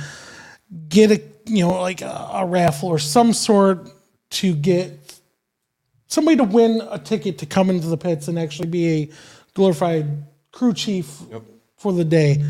[0.89, 3.89] get a you know like a, a raffle or some sort
[4.31, 5.19] to get
[6.07, 9.09] somebody to win a ticket to come into the pits and actually be a
[9.53, 11.21] glorified crew chief
[11.77, 12.43] for the day,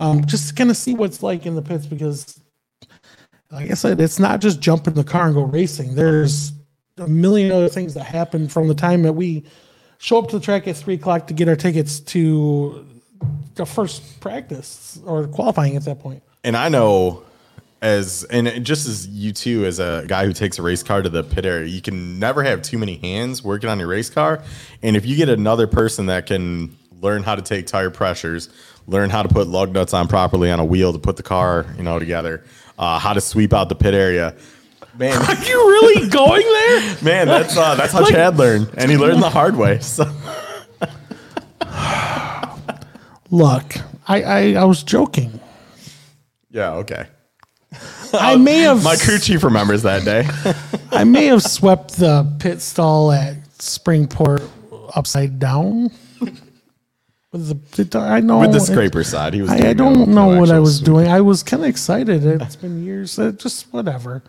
[0.00, 2.40] um, just to kind of see what's like in the pits because
[3.50, 5.94] like I said, it's not just jump in the car and go racing.
[5.94, 6.52] There's
[6.98, 9.44] a million other things that happen from the time that we
[9.98, 12.84] show up to the track at three o'clock to get our tickets to
[13.54, 16.22] the first practice or qualifying at that point.
[16.42, 17.22] And I know
[17.80, 21.08] as and just as you too, as a guy who takes a race car to
[21.08, 24.42] the pit area, you can never have too many hands working on your race car.
[24.82, 28.48] And if you get another person that can learn how to take tire pressures,
[28.86, 31.66] learn how to put lug nuts on properly on a wheel to put the car,
[31.76, 32.44] you know, together,
[32.78, 34.34] uh, how to sweep out the pit area.
[34.98, 36.96] Man, Are you really going there?
[37.02, 39.78] man, that's uh, that's how Like- Chad learned, and he learned the hard way.
[39.80, 40.04] So
[43.30, 43.74] Look,
[44.06, 45.40] I, I, I was joking.
[46.50, 47.06] yeah, okay.
[48.12, 50.28] I may have My crew chief remembers that day.
[50.96, 54.48] I may have swept the pit stall at Springport
[54.94, 55.90] upside down.
[57.34, 59.50] With the, I know With the it- scraper side, he was.
[59.50, 60.86] I, I don't know what I was sweep.
[60.86, 61.08] doing.
[61.08, 62.24] I was kind of excited.
[62.24, 63.18] It's been years.
[63.18, 64.22] uh, Just whatever.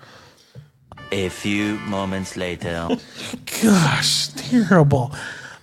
[1.11, 2.89] A few moments later.
[3.61, 5.13] Gosh, terrible.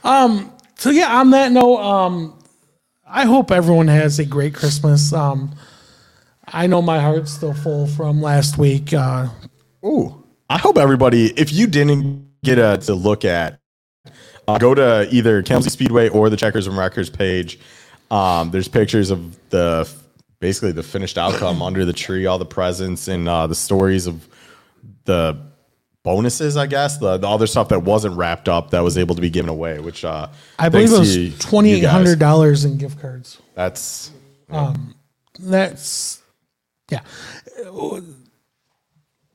[0.05, 0.53] Um.
[0.77, 2.39] So yeah, on that note, um,
[3.07, 5.13] I hope everyone has a great Christmas.
[5.13, 5.55] Um,
[6.47, 8.93] I know my heart's still full from last week.
[8.93, 9.29] Uh,
[9.85, 13.59] Ooh, I hope everybody, if you didn't get a, to look at,
[14.49, 17.59] uh, go to either Kelsey Speedway or the Checkers and Wreckers page.
[18.11, 19.89] Um, there's pictures of the
[20.41, 24.29] basically the finished outcome under the tree, all the presents and uh, the stories of
[25.05, 25.39] the
[26.03, 29.21] bonuses, I guess, the, the other stuff that wasn't wrapped up that was able to
[29.21, 29.79] be given away.
[29.79, 30.29] Which uh,
[30.59, 33.41] I believe it was twenty eight hundred dollars in gift cards.
[33.55, 34.11] That's
[34.51, 34.95] Um,
[35.39, 36.23] that's
[36.91, 37.01] yeah.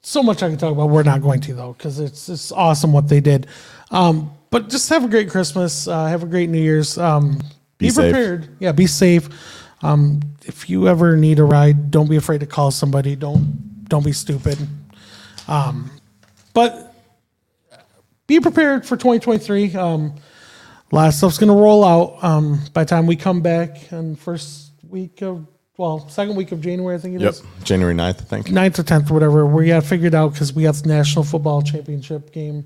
[0.01, 0.89] So much I can talk about.
[0.89, 3.47] We're not going to though, because it's it's awesome what they did.
[3.91, 5.87] Um, but just have a great Christmas.
[5.87, 6.97] Uh, have a great New Year's.
[6.97, 7.37] Um,
[7.77, 8.11] be, Be safe.
[8.11, 8.49] prepared.
[8.59, 9.29] Yeah, be safe.
[9.83, 13.15] Um, if you ever need a ride, don't be afraid to call somebody.
[13.15, 14.57] Don't don't be stupid.
[15.47, 15.91] Um,
[16.53, 16.93] but
[18.25, 19.75] be prepared for 2023.
[19.75, 20.15] Um,
[20.91, 22.23] a lot of stuff's gonna roll out.
[22.23, 25.45] Um, by the time we come back on first week of
[25.77, 27.29] well, second week of January, I think it Yep.
[27.29, 27.43] is.
[27.63, 28.47] January 9th, I think.
[28.47, 29.45] 9th or 10th, whatever.
[29.45, 32.65] We got figured out because we got the National Football Championship game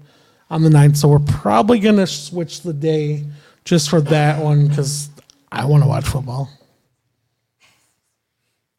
[0.52, 0.97] on the 9th.
[0.97, 3.26] So we're probably going to switch the day
[3.64, 5.10] just for that one because
[5.52, 6.49] I want to watch football.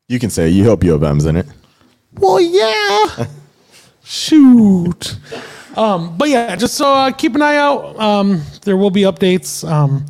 [0.06, 1.46] You can say you hope U of M's in it.
[2.18, 3.26] Well, yeah.
[4.04, 5.16] Shoot.
[5.74, 7.98] Um, but yeah, just so uh, keep an eye out.
[7.98, 9.66] Um, there will be updates.
[9.66, 10.04] Um,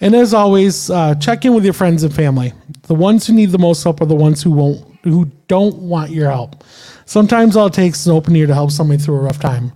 [0.00, 2.54] and as always, uh, check in with your friends and family.
[2.84, 6.10] The ones who need the most help are the ones who won't, who don't want
[6.10, 6.64] your help.
[7.04, 9.72] Sometimes all it takes is an open ear to help somebody through a rough time.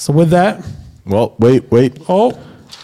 [0.00, 0.64] So with that,
[1.04, 1.98] Well, wait, wait.
[2.08, 2.30] oh,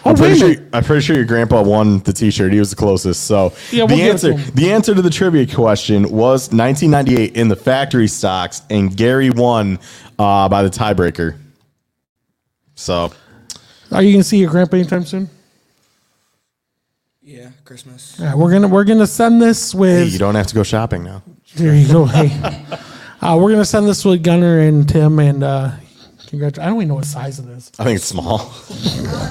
[0.05, 0.65] I'm oh, pretty wait sure.
[0.71, 2.53] I'm pretty sure your grandpa won the T-shirt.
[2.53, 3.23] He was the closest.
[3.23, 7.47] So Yeah, we'll the answer, to the answer to the trivia question was 1998 in
[7.47, 9.79] the factory stocks, and Gary won
[10.19, 11.35] uh, by the tiebreaker.
[12.75, 13.11] So
[13.91, 15.27] Are you gonna see your grandpa anytime soon?
[17.23, 18.15] Yeah, Christmas.
[18.19, 20.13] Yeah, we're gonna we're gonna send this hey, with.
[20.13, 21.23] you don't have to go shopping now.
[21.55, 22.05] There you go.
[22.05, 22.29] Hey,
[23.21, 25.71] uh, we're gonna send this with Gunner and Tim and uh,
[26.27, 26.59] congratulations.
[26.59, 27.71] I don't even know what size it is.
[27.79, 28.53] I think it's small.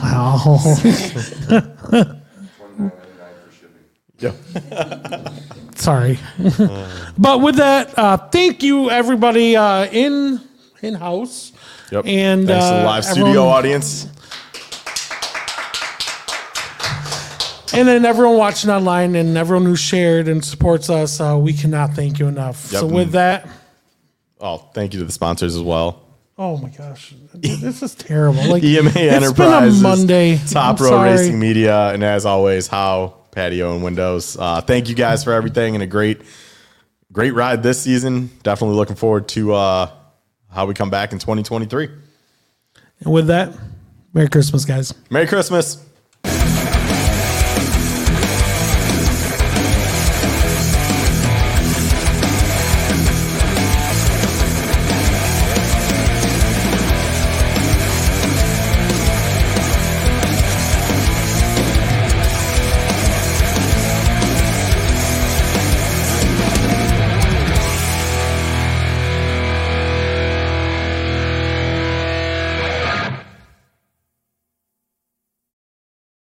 [0.02, 0.58] Wow.
[4.18, 4.34] Yep.
[5.76, 6.18] Sorry.
[7.18, 10.40] but with that, uh, thank you everybody uh, in
[10.82, 11.52] in house.
[11.92, 12.06] Yep.
[12.06, 14.08] And Thanks to the uh, live studio everyone- audience.
[17.74, 21.92] And then everyone watching online and everyone who shared and supports us, uh, we cannot
[21.92, 22.72] thank you enough.
[22.72, 22.80] Yep.
[22.80, 23.46] So with that,
[24.40, 26.05] Oh, thank you to the sponsors as well.
[26.38, 28.46] Oh my gosh, this is terrible.
[28.46, 30.38] Like EMA it's Enterprises, been a Monday.
[30.50, 31.02] Top Row.
[31.02, 34.36] Racing Media, and as always, Howe Patio and Windows.
[34.38, 36.20] Uh, thank you guys for everything and a great,
[37.10, 38.30] great ride this season.
[38.42, 39.90] Definitely looking forward to uh,
[40.50, 41.88] how we come back in 2023.
[43.00, 43.54] And with that,
[44.12, 44.92] Merry Christmas, guys.
[45.08, 45.85] Merry Christmas.